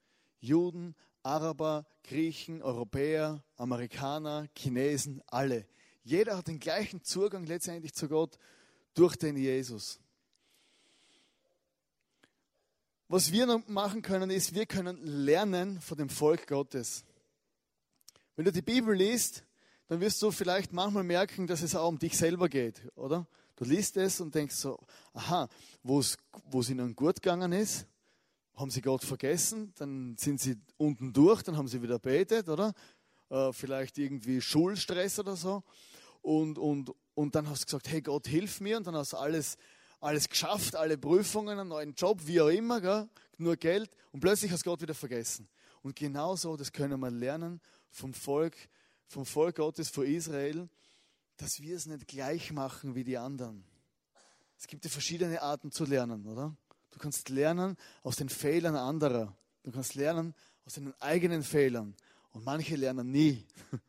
Juden, 0.42 0.94
Araber, 1.22 1.86
Griechen, 2.02 2.62
Europäer, 2.62 3.42
Amerikaner, 3.56 4.48
Chinesen, 4.56 5.22
alle. 5.28 5.66
Jeder 6.02 6.36
hat 6.36 6.48
den 6.48 6.58
gleichen 6.58 7.04
Zugang 7.04 7.46
letztendlich 7.46 7.94
zu 7.94 8.08
Gott 8.08 8.38
durch 8.92 9.16
den 9.16 9.36
Jesus. 9.36 10.00
Was 13.06 13.30
wir 13.30 13.46
noch 13.46 13.66
machen 13.68 14.02
können, 14.02 14.30
ist, 14.30 14.54
wir 14.54 14.66
können 14.66 14.98
lernen 15.04 15.80
von 15.80 15.96
dem 15.96 16.08
Volk 16.08 16.48
Gottes. 16.48 17.04
Wenn 18.34 18.44
du 18.44 18.52
die 18.52 18.62
Bibel 18.62 18.96
liest, 18.96 19.44
dann 19.86 20.00
wirst 20.00 20.20
du 20.22 20.32
vielleicht 20.32 20.72
manchmal 20.72 21.04
merken, 21.04 21.46
dass 21.46 21.62
es 21.62 21.76
auch 21.76 21.88
um 21.88 21.98
dich 21.98 22.16
selber 22.16 22.48
geht, 22.48 22.82
oder? 22.96 23.28
Du 23.54 23.64
liest 23.64 23.96
es 23.96 24.20
und 24.20 24.34
denkst 24.34 24.56
so, 24.56 24.80
aha, 25.12 25.48
wo 25.84 26.00
es 26.00 26.18
ihnen 26.68 26.96
gut 26.96 27.16
gegangen 27.22 27.52
ist, 27.52 27.86
haben 28.54 28.70
sie 28.70 28.82
Gott 28.82 29.04
vergessen, 29.04 29.72
dann 29.76 30.16
sind 30.16 30.40
sie 30.40 30.56
unten 30.76 31.12
durch, 31.12 31.42
dann 31.42 31.56
haben 31.56 31.68
sie 31.68 31.82
wieder 31.82 31.98
betet, 31.98 32.48
oder? 32.48 32.72
Äh, 33.30 33.52
vielleicht 33.52 33.98
irgendwie 33.98 34.40
Schulstress 34.40 35.18
oder 35.18 35.36
so. 35.36 35.62
Und, 36.20 36.58
und, 36.58 36.92
und 37.14 37.34
dann 37.34 37.48
hast 37.48 37.62
du 37.62 37.66
gesagt, 37.66 37.90
hey 37.90 38.02
Gott, 38.02 38.26
hilf 38.26 38.60
mir. 38.60 38.76
Und 38.76 38.86
dann 38.86 38.94
hast 38.94 39.14
du 39.14 39.16
alles, 39.16 39.56
alles 40.00 40.28
geschafft, 40.28 40.76
alle 40.76 40.98
Prüfungen, 40.98 41.58
einen 41.58 41.68
neuen 41.68 41.94
Job, 41.94 42.20
wie 42.26 42.40
auch 42.40 42.48
immer, 42.48 42.80
gell? 42.80 43.08
nur 43.38 43.56
Geld. 43.56 43.90
Und 44.12 44.20
plötzlich 44.20 44.52
hast 44.52 44.64
du 44.64 44.70
Gott 44.70 44.82
wieder 44.82 44.94
vergessen. 44.94 45.48
Und 45.82 45.96
genau 45.96 46.36
so, 46.36 46.56
das 46.56 46.72
können 46.72 47.00
wir 47.00 47.10
lernen 47.10 47.60
vom 47.90 48.14
Volk, 48.14 48.56
vom 49.06 49.26
Volk 49.26 49.56
Gottes, 49.56 49.88
von 49.88 50.06
Israel, 50.06 50.68
dass 51.36 51.60
wir 51.60 51.76
es 51.76 51.86
nicht 51.86 52.06
gleich 52.06 52.52
machen 52.52 52.94
wie 52.94 53.04
die 53.04 53.18
anderen. 53.18 53.64
Es 54.56 54.68
gibt 54.68 54.84
ja 54.84 54.90
verschiedene 54.90 55.42
Arten 55.42 55.72
zu 55.72 55.84
lernen, 55.84 56.24
oder? 56.26 56.56
Du 56.92 56.98
kannst 56.98 57.28
lernen 57.28 57.76
aus 58.02 58.16
den 58.16 58.28
Fehlern 58.28 58.76
anderer. 58.76 59.36
Du 59.64 59.72
kannst 59.72 59.94
lernen 59.94 60.34
aus 60.64 60.74
deinen 60.74 60.94
eigenen 61.00 61.42
Fehlern. 61.42 61.96
Und 62.32 62.44
manche 62.44 62.76
lernen 62.76 63.10
nie. 63.10 63.46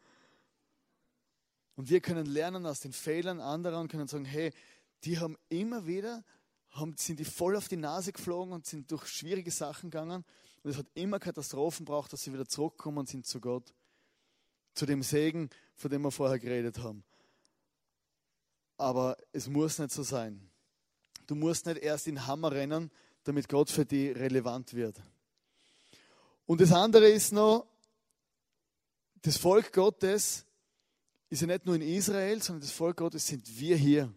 Und 1.76 1.90
wir 1.90 2.02
können 2.02 2.26
lernen 2.26 2.66
aus 2.66 2.82
den 2.82 2.94
Fehlern 2.94 3.40
anderer 3.40 3.80
und 3.80 3.88
können 3.88 4.08
sagen, 4.08 4.26
hey, 4.26 4.54
die 5.06 5.20
haben 5.20 5.36
immer 5.50 5.88
wieder, 5.88 6.24
haben, 6.70 6.96
sind 6.98 7.20
die 7.20 7.26
voll 7.26 7.56
auf 7.56 7.68
die 7.68 7.78
Nase 7.78 8.14
geflogen 8.14 8.54
und 8.54 8.68
sind 8.68 8.92
durch 8.92 9.08
schwierige 9.08 9.50
Sachen 9.50 9.90
gegangen. 9.90 10.24
Und 10.62 10.70
es 10.70 10.78
hat 10.78 10.86
immer 10.94 11.20
Katastrophen 11.20 11.84
braucht, 11.84 12.14
dass 12.14 12.22
sie 12.22 12.32
wieder 12.32 12.48
zurückkommen 12.48 13.00
und 13.00 13.10
sind 13.10 13.26
zu 13.26 13.42
Gott 13.42 13.74
zu 14.76 14.86
dem 14.86 15.02
Segen, 15.04 15.50
von 15.76 15.90
dem 15.90 16.04
wir 16.04 16.12
vorher 16.12 16.40
geredet 16.40 16.80
haben. 16.80 17.04
Aber 18.78 19.18
es 19.32 19.48
muss 19.48 19.80
nicht 19.80 19.92
so 19.92 20.04
sein. 20.04 20.50
Du 21.28 21.36
musst 21.36 21.66
nicht 21.66 21.80
erst 21.80 22.08
in 22.08 22.26
Hammer 22.28 22.52
rennen, 22.52 22.92
damit 23.24 23.48
Gott 23.48 23.70
für 23.70 23.86
dich 23.86 24.16
relevant 24.16 24.74
wird. 24.74 25.02
Und 26.46 26.60
das 26.60 26.72
andere 26.72 27.08
ist 27.08 27.32
noch, 27.32 27.66
das 29.22 29.38
Volk 29.38 29.72
Gottes 29.72 30.46
ist 31.30 31.42
ja 31.42 31.48
nicht 31.48 31.66
nur 31.66 31.76
in 31.76 31.82
Israel, 31.82 32.42
sondern 32.42 32.62
das 32.62 32.72
Volk 32.72 32.98
Gottes 32.98 33.26
sind 33.26 33.60
wir 33.60 33.78
hier. 33.78 34.14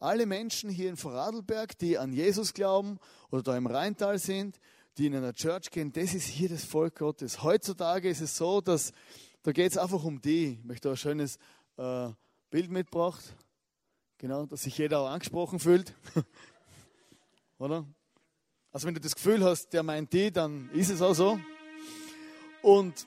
Alle 0.00 0.26
Menschen 0.26 0.70
hier 0.70 0.88
in 0.88 0.96
Vorarlberg, 0.96 1.78
die 1.78 1.98
an 1.98 2.12
Jesus 2.12 2.54
glauben 2.54 2.98
oder 3.30 3.42
da 3.42 3.56
im 3.56 3.66
Rheintal 3.66 4.18
sind, 4.18 4.58
die 4.96 5.06
in 5.06 5.14
einer 5.14 5.32
Church 5.32 5.70
gehen, 5.70 5.92
das 5.92 6.14
ist 6.14 6.26
hier 6.26 6.48
das 6.48 6.64
Volk 6.64 6.96
Gottes. 6.96 7.42
Heutzutage 7.42 8.08
ist 8.08 8.20
es 8.20 8.36
so, 8.36 8.60
dass 8.60 8.92
da 9.42 9.52
geht 9.52 9.72
es 9.72 9.78
einfach 9.78 10.02
um 10.04 10.20
die. 10.20 10.58
Ich 10.58 10.64
möchte 10.64 10.88
ein 10.88 10.96
schönes 10.96 11.38
äh, 11.76 12.08
Bild 12.50 12.70
mitgebracht. 12.70 13.22
Genau, 14.18 14.46
dass 14.46 14.62
sich 14.62 14.78
jeder 14.78 15.00
auch 15.00 15.08
angesprochen 15.08 15.58
fühlt. 15.58 15.94
Oder? 17.58 17.84
Also 18.72 18.86
wenn 18.86 18.94
du 18.94 19.00
das 19.00 19.14
Gefühl 19.14 19.44
hast, 19.44 19.72
der 19.72 19.82
meint 19.82 20.12
die, 20.12 20.30
dann 20.32 20.70
ist 20.72 20.90
es 20.90 21.02
auch 21.02 21.14
so. 21.14 21.38
Und 22.62 23.06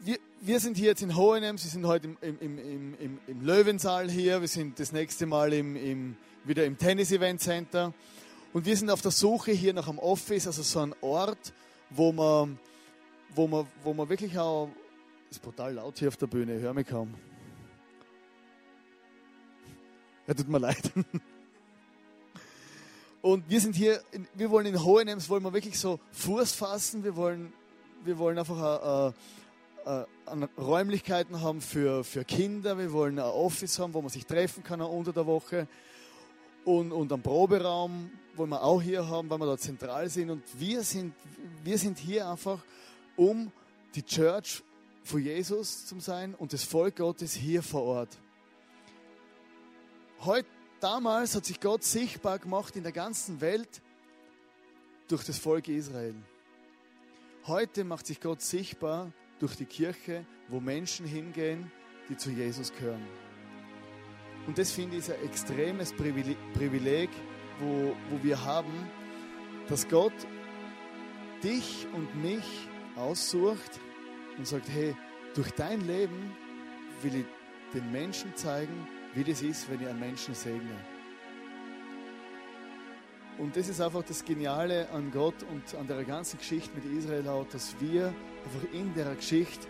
wir, 0.00 0.18
wir 0.40 0.60
sind 0.60 0.76
hier 0.76 0.88
jetzt 0.88 1.02
in 1.02 1.14
Hohenem, 1.16 1.58
Sie 1.58 1.68
sind 1.68 1.86
heute 1.86 2.16
im, 2.20 2.38
im, 2.40 2.58
im, 2.58 3.18
im, 3.26 3.40
Löwensaal 3.44 4.10
hier, 4.10 4.40
wir 4.40 4.48
sind 4.48 4.80
das 4.80 4.92
nächste 4.92 5.26
Mal 5.26 5.52
im, 5.52 6.16
wieder 6.44 6.64
im 6.64 6.78
Tennis 6.78 7.12
Event 7.12 7.40
Center. 7.40 7.92
Und 8.52 8.64
wir 8.64 8.76
sind 8.76 8.90
auf 8.90 9.02
der 9.02 9.10
Suche 9.10 9.52
hier 9.52 9.74
nach 9.74 9.88
einem 9.88 9.98
Office, 9.98 10.46
also 10.46 10.62
so 10.62 10.80
ein 10.80 10.94
Ort, 11.02 11.52
wo 11.90 12.12
man 12.12 12.58
wo 13.34 13.46
man, 13.46 13.66
wo 13.82 13.94
man 13.94 14.08
wirklich 14.08 14.38
auch, 14.38 14.68
es 15.30 15.36
ist 15.36 15.42
brutal 15.42 15.74
laut 15.74 15.98
hier 15.98 16.08
auf 16.08 16.16
der 16.16 16.26
Bühne, 16.26 16.56
ich 16.56 16.62
höre 16.62 16.74
mich 16.74 16.86
kaum. 16.86 17.14
Ja, 20.28 20.34
tut 20.34 20.48
mir 20.48 20.58
leid. 20.58 20.92
Und 23.22 23.48
wir 23.48 23.60
sind 23.62 23.74
hier, 23.74 24.02
wir 24.34 24.50
wollen 24.50 24.66
in 24.66 24.84
Hohenems, 24.84 25.30
wollen 25.30 25.42
wir 25.42 25.54
wirklich 25.54 25.78
so 25.78 25.98
Fuß 26.12 26.52
fassen, 26.52 27.02
wir 27.02 27.16
wollen, 27.16 27.50
wir 28.04 28.18
wollen 28.18 28.38
einfach 28.38 29.14
äh, 29.86 29.90
äh, 29.90 30.04
äh, 30.26 30.48
Räumlichkeiten 30.58 31.40
haben 31.40 31.62
für, 31.62 32.04
für 32.04 32.26
Kinder, 32.26 32.76
wir 32.76 32.92
wollen 32.92 33.18
ein 33.18 33.24
Office 33.24 33.78
haben, 33.78 33.94
wo 33.94 34.02
man 34.02 34.10
sich 34.10 34.26
treffen 34.26 34.62
kann 34.62 34.82
unter 34.82 35.14
der 35.14 35.24
Woche 35.26 35.66
und, 36.66 36.92
und 36.92 37.10
einen 37.10 37.22
Proberaum 37.22 38.10
wollen 38.36 38.50
wir 38.50 38.62
auch 38.62 38.82
hier 38.82 39.08
haben, 39.08 39.30
weil 39.30 39.38
wir 39.38 39.46
da 39.46 39.56
zentral 39.56 40.10
sind 40.10 40.28
und 40.28 40.42
wir 40.58 40.82
sind, 40.82 41.14
wir 41.64 41.78
sind 41.78 41.98
hier 41.98 42.28
einfach, 42.28 42.62
um 43.16 43.50
die 43.94 44.02
Church 44.02 44.62
von 45.04 45.22
Jesus 45.22 45.86
zu 45.86 45.98
sein 46.00 46.34
und 46.34 46.52
das 46.52 46.64
Volk 46.64 46.96
Gottes 46.96 47.32
hier 47.32 47.62
vor 47.62 47.82
Ort. 47.82 48.18
Heute, 50.24 50.48
damals 50.80 51.36
hat 51.36 51.44
sich 51.44 51.60
Gott 51.60 51.84
sichtbar 51.84 52.40
gemacht 52.40 52.74
in 52.74 52.82
der 52.82 52.90
ganzen 52.90 53.40
Welt 53.40 53.80
durch 55.06 55.22
das 55.22 55.38
Volk 55.38 55.68
Israel. 55.68 56.16
Heute 57.46 57.84
macht 57.84 58.08
sich 58.08 58.20
Gott 58.20 58.42
sichtbar 58.42 59.12
durch 59.38 59.54
die 59.54 59.64
Kirche, 59.64 60.26
wo 60.48 60.58
Menschen 60.58 61.06
hingehen, 61.06 61.70
die 62.08 62.16
zu 62.16 62.30
Jesus 62.30 62.72
gehören. 62.72 63.06
Und 64.48 64.58
das 64.58 64.72
finde 64.72 64.96
ich 64.96 65.08
ein 65.08 65.24
extremes 65.24 65.92
Privileg, 65.92 67.10
wo, 67.60 67.94
wo 68.10 68.24
wir 68.24 68.44
haben, 68.44 68.90
dass 69.68 69.86
Gott 69.86 70.12
dich 71.44 71.86
und 71.94 72.20
mich 72.20 72.68
aussucht 72.96 73.78
und 74.36 74.48
sagt, 74.48 74.68
hey, 74.68 74.96
durch 75.36 75.52
dein 75.52 75.86
Leben 75.86 76.32
will 77.02 77.20
ich 77.20 77.26
den 77.72 77.92
Menschen 77.92 78.34
zeigen, 78.34 78.88
wie 79.14 79.24
das 79.24 79.42
ist, 79.42 79.70
wenn 79.70 79.80
ich 79.80 79.88
einen 79.88 80.00
Menschen 80.00 80.34
segne. 80.34 80.76
Und 83.38 83.56
das 83.56 83.68
ist 83.68 83.80
einfach 83.80 84.02
das 84.02 84.24
Geniale 84.24 84.88
an 84.90 85.12
Gott 85.12 85.44
und 85.52 85.78
an 85.78 85.86
der 85.86 86.02
ganzen 86.04 86.38
Geschichte 86.38 86.70
mit 86.74 86.84
Israel 86.84 87.28
auch, 87.28 87.46
dass 87.48 87.76
wir 87.80 88.06
einfach 88.44 88.72
in 88.72 88.92
der 88.94 89.14
Geschichte 89.14 89.68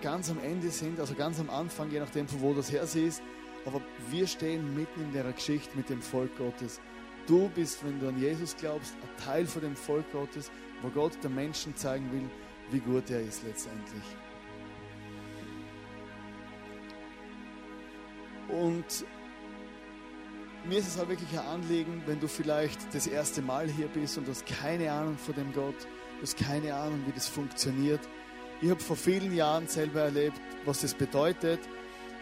ganz 0.00 0.30
am 0.30 0.38
Ende 0.38 0.70
sind, 0.70 1.00
also 1.00 1.14
ganz 1.14 1.40
am 1.40 1.50
Anfang, 1.50 1.90
je 1.90 1.98
nachdem, 1.98 2.28
von 2.28 2.40
wo 2.40 2.54
das 2.54 2.70
her 2.70 2.82
ist. 2.82 3.22
Aber 3.66 3.80
wir 4.10 4.26
stehen 4.26 4.74
mitten 4.74 5.02
in 5.02 5.12
der 5.12 5.24
Geschichte 5.32 5.76
mit 5.76 5.90
dem 5.90 6.00
Volk 6.00 6.36
Gottes. 6.38 6.80
Du 7.26 7.48
bist, 7.50 7.84
wenn 7.84 8.00
du 8.00 8.08
an 8.08 8.18
Jesus 8.18 8.56
glaubst, 8.56 8.94
ein 8.94 9.24
Teil 9.24 9.46
von 9.46 9.62
dem 9.62 9.76
Volk 9.76 10.10
Gottes, 10.12 10.50
wo 10.80 10.88
Gott 10.88 11.12
den 11.22 11.34
Menschen 11.34 11.76
zeigen 11.76 12.10
will, 12.12 12.30
wie 12.70 12.80
gut 12.80 13.10
er 13.10 13.20
ist 13.20 13.42
letztendlich. 13.44 14.04
Und 18.50 19.04
mir 20.64 20.78
ist 20.78 20.88
es 20.88 20.98
auch 20.98 21.08
wirklich 21.08 21.30
ein 21.32 21.46
Anliegen, 21.46 22.02
wenn 22.06 22.20
du 22.20 22.28
vielleicht 22.28 22.94
das 22.94 23.06
erste 23.06 23.42
Mal 23.42 23.68
hier 23.68 23.88
bist 23.88 24.18
und 24.18 24.26
du 24.26 24.32
hast 24.32 24.46
keine 24.46 24.90
Ahnung 24.92 25.16
von 25.16 25.34
dem 25.34 25.52
Gott, 25.52 25.76
du 26.16 26.22
hast 26.22 26.36
keine 26.36 26.74
Ahnung, 26.74 27.02
wie 27.06 27.12
das 27.12 27.28
funktioniert. 27.28 28.00
Ich 28.60 28.70
habe 28.70 28.80
vor 28.80 28.96
vielen 28.96 29.34
Jahren 29.34 29.66
selber 29.68 30.02
erlebt, 30.02 30.38
was 30.66 30.80
das 30.80 30.94
bedeutet, 30.94 31.60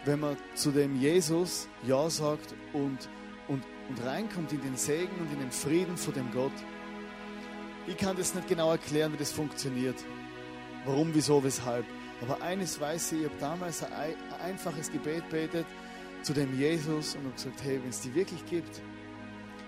wenn 0.05 0.21
man 0.21 0.37
zu 0.55 0.71
dem 0.71 0.99
Jesus 0.99 1.67
Ja 1.85 2.09
sagt 2.09 2.55
und, 2.71 3.09
und, 3.49 3.63
und 3.89 4.05
reinkommt 4.05 4.53
in 4.53 4.61
den 4.61 4.77
Segen 4.77 5.13
und 5.19 5.33
in 5.33 5.39
den 5.39 5.51
Frieden 5.51 5.97
von 5.97 6.13
dem 6.13 6.31
Gott. 6.31 6.53
Ich 7.87 7.97
kann 7.97 8.15
das 8.15 8.35
nicht 8.35 8.47
genau 8.47 8.71
erklären, 8.71 9.11
wie 9.11 9.17
das 9.17 9.31
funktioniert. 9.31 9.97
Warum, 10.85 11.13
wieso, 11.13 11.43
weshalb. 11.43 11.85
Aber 12.21 12.41
eines 12.41 12.79
weiß 12.79 13.13
ich, 13.13 13.19
ich 13.19 13.25
habe 13.25 13.35
damals 13.39 13.83
ein 13.83 14.15
einfaches 14.41 14.91
Gebet 14.91 15.27
betet 15.29 15.65
zu 16.21 16.33
dem 16.33 16.57
Jesus 16.57 17.15
und 17.15 17.23
habe 17.23 17.33
gesagt, 17.33 17.63
hey, 17.63 17.79
wenn 17.81 17.89
es 17.89 18.01
die 18.01 18.13
wirklich 18.13 18.45
gibt, 18.45 18.81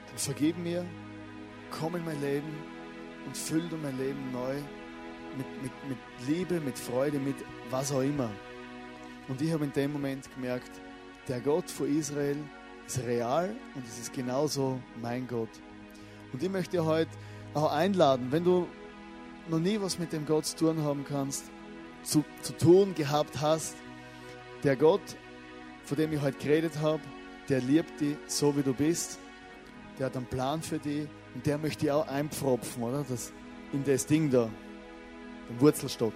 dann 0.08 0.18
vergib 0.18 0.58
mir, 0.58 0.86
komm 1.70 1.96
in 1.96 2.06
mein 2.06 2.20
Leben 2.22 2.54
und 3.26 3.36
füll 3.36 3.68
du 3.70 3.78
mein 3.78 3.98
Leben 3.98 4.32
neu 4.32 4.56
mit, 5.38 5.64
mit, 5.64 5.72
mit 5.88 5.98
Liebe, 6.28 6.60
mit 6.60 6.78
Freude, 6.78 7.20
mit 7.20 7.38
was 7.70 7.92
auch 7.92 8.02
immer. 8.02 8.30
Und 9.28 9.42
ich 9.42 9.52
habe 9.54 9.64
in 9.64 9.74
dem 9.74 9.94
Moment 9.94 10.30
gemerkt, 10.36 10.72
der 11.28 11.40
Gott 11.40 11.70
von 11.70 11.96
Israel 11.96 12.38
ist 12.86 13.04
real 13.06 13.56
und 13.76 13.86
es 13.86 14.00
ist 14.00 14.14
genauso 14.14 14.82
mein 15.02 15.28
Gott. 15.28 15.50
Und 16.34 16.44
ich 16.44 16.50
möchte 16.50 16.78
dir 16.78 16.86
heute 16.86 17.12
auch 17.54 17.72
einladen, 17.72 18.28
wenn 18.32 18.44
du 18.44 18.68
noch 19.50 19.60
nie 19.60 19.80
was 19.80 20.00
mit 20.00 20.14
dem 20.14 20.26
Gott 20.26 20.46
zu 20.46 20.58
tun 20.58 20.84
haben 20.84 21.06
kannst, 21.06 21.50
zu, 22.04 22.24
zu 22.42 22.54
tun 22.58 22.96
gehabt 22.96 23.40
hast, 23.42 23.76
der 24.64 24.76
Gott, 24.76 25.02
von 25.92 25.98
dem 25.98 26.14
ich 26.14 26.22
heute 26.22 26.38
geredet 26.38 26.80
habe, 26.80 27.02
der 27.50 27.60
liebt 27.60 28.00
dich 28.00 28.16
so 28.26 28.56
wie 28.56 28.64
du 28.64 28.74
bist, 28.74 29.20
der 30.00 30.06
hat 30.06 30.16
einen 30.16 30.26
Plan 30.26 30.62
für 30.62 30.80
dich 30.80 31.06
und 31.36 31.46
der 31.46 31.58
möchte 31.58 31.82
dich 31.82 31.92
auch 31.92 32.08
einpfropfen, 32.08 32.82
oder? 32.82 33.04
Das, 33.10 33.34
in 33.74 33.84
das 33.84 34.06
Ding 34.06 34.30
da, 34.30 34.50
den 35.50 35.60
Wurzelstock. 35.60 36.14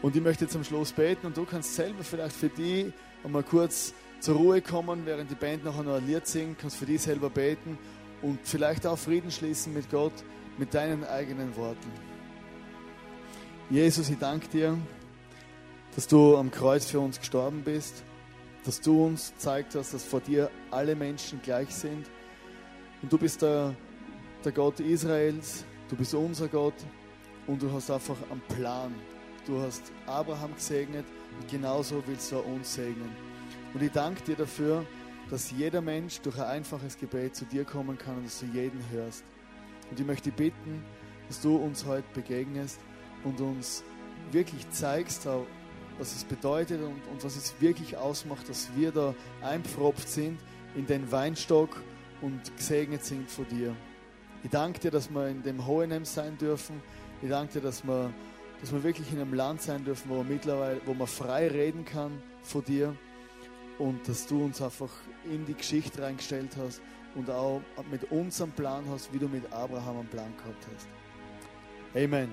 Und 0.00 0.16
ich 0.16 0.22
möchte 0.22 0.48
zum 0.48 0.64
Schluss 0.64 0.92
beten 0.92 1.26
und 1.26 1.36
du 1.36 1.44
kannst 1.44 1.74
selber 1.74 2.02
vielleicht 2.04 2.36
für 2.36 2.48
dich 2.48 2.90
einmal 3.22 3.42
kurz 3.42 3.92
zur 4.18 4.36
Ruhe 4.36 4.62
kommen, 4.62 5.04
während 5.04 5.30
die 5.30 5.34
Band 5.34 5.62
nachher 5.62 5.82
noch 5.82 5.96
ein 5.96 6.06
Lied 6.06 6.26
singt, 6.26 6.58
kannst 6.58 6.78
für 6.78 6.86
dich 6.86 7.02
selber 7.02 7.28
beten 7.28 7.76
und 8.22 8.38
vielleicht 8.44 8.86
auch 8.86 8.96
Frieden 8.96 9.30
schließen 9.30 9.74
mit 9.74 9.90
Gott, 9.90 10.14
mit 10.56 10.72
deinen 10.72 11.04
eigenen 11.04 11.54
Worten. 11.54 11.92
Jesus, 13.68 14.08
ich 14.08 14.18
danke 14.18 14.48
dir, 14.48 14.78
dass 15.98 16.06
du 16.06 16.36
am 16.36 16.52
Kreuz 16.52 16.86
für 16.86 17.00
uns 17.00 17.18
gestorben 17.18 17.62
bist, 17.64 18.04
dass 18.64 18.80
du 18.80 19.06
uns 19.06 19.32
gezeigt 19.32 19.74
hast, 19.74 19.94
dass 19.94 20.04
vor 20.04 20.20
dir 20.20 20.48
alle 20.70 20.94
Menschen 20.94 21.42
gleich 21.42 21.74
sind. 21.74 22.08
Und 23.02 23.12
du 23.12 23.18
bist 23.18 23.42
der, 23.42 23.74
der 24.44 24.52
Gott 24.52 24.78
Israels, 24.78 25.64
du 25.88 25.96
bist 25.96 26.14
unser 26.14 26.46
Gott 26.46 26.76
und 27.48 27.60
du 27.60 27.72
hast 27.72 27.90
einfach 27.90 28.14
einen 28.30 28.40
Plan. 28.42 28.94
Du 29.44 29.60
hast 29.60 29.90
Abraham 30.06 30.54
gesegnet 30.54 31.04
und 31.40 31.50
genauso 31.50 32.00
willst 32.06 32.30
du 32.30 32.38
uns 32.38 32.74
segnen. 32.74 33.10
Und 33.74 33.82
ich 33.82 33.90
danke 33.90 34.22
dir 34.22 34.36
dafür, 34.36 34.86
dass 35.30 35.50
jeder 35.50 35.80
Mensch 35.80 36.20
durch 36.20 36.38
ein 36.38 36.44
einfaches 36.46 36.96
Gebet 36.96 37.34
zu 37.34 37.44
dir 37.44 37.64
kommen 37.64 37.98
kann 37.98 38.18
und 38.18 38.26
dass 38.26 38.38
du 38.38 38.46
jeden 38.46 38.80
hörst. 38.92 39.24
Und 39.90 39.98
ich 39.98 40.06
möchte 40.06 40.30
bitten, 40.30 40.80
dass 41.26 41.40
du 41.40 41.56
uns 41.56 41.84
heute 41.84 42.06
begegnest 42.14 42.78
und 43.24 43.40
uns 43.40 43.82
wirklich 44.30 44.70
zeigst, 44.70 45.26
was 45.98 46.14
es 46.14 46.24
bedeutet 46.24 46.80
und, 46.80 47.00
und 47.10 47.24
was 47.24 47.36
es 47.36 47.54
wirklich 47.60 47.96
ausmacht, 47.96 48.48
dass 48.48 48.68
wir 48.76 48.92
da 48.92 49.14
einpfropft 49.42 50.08
sind 50.08 50.38
in 50.74 50.86
den 50.86 51.10
Weinstock 51.10 51.82
und 52.20 52.56
gesegnet 52.56 53.04
sind 53.04 53.30
von 53.30 53.46
dir. 53.48 53.74
Ich 54.42 54.50
danke 54.50 54.78
dir, 54.78 54.90
dass 54.90 55.10
wir 55.10 55.28
in 55.28 55.42
dem 55.42 55.66
Hohenem 55.66 56.04
sein 56.04 56.38
dürfen. 56.38 56.80
Ich 57.22 57.28
danke 57.28 57.54
dir, 57.54 57.60
dass 57.60 57.84
wir, 57.84 58.12
dass 58.60 58.72
wir 58.72 58.82
wirklich 58.84 59.12
in 59.12 59.20
einem 59.20 59.34
Land 59.34 59.62
sein 59.62 59.84
dürfen, 59.84 60.08
wo 60.10 60.16
man 60.18 60.28
mittlerweile, 60.28 60.80
wo 60.86 60.94
man 60.94 61.06
frei 61.06 61.48
reden 61.48 61.84
kann 61.84 62.22
von 62.42 62.64
dir 62.64 62.94
und 63.78 64.06
dass 64.08 64.26
du 64.26 64.44
uns 64.44 64.62
einfach 64.62 64.90
in 65.24 65.44
die 65.46 65.54
Geschichte 65.54 66.02
reingestellt 66.02 66.56
hast 66.56 66.80
und 67.14 67.30
auch 67.30 67.60
mit 67.90 68.10
unserem 68.10 68.52
Plan 68.52 68.84
hast, 68.90 69.12
wie 69.12 69.18
du 69.18 69.28
mit 69.28 69.52
Abraham 69.52 69.98
einen 69.98 70.08
Plan 70.08 70.32
gehabt 70.36 70.66
hast. 70.72 70.88
Amen. 71.94 72.30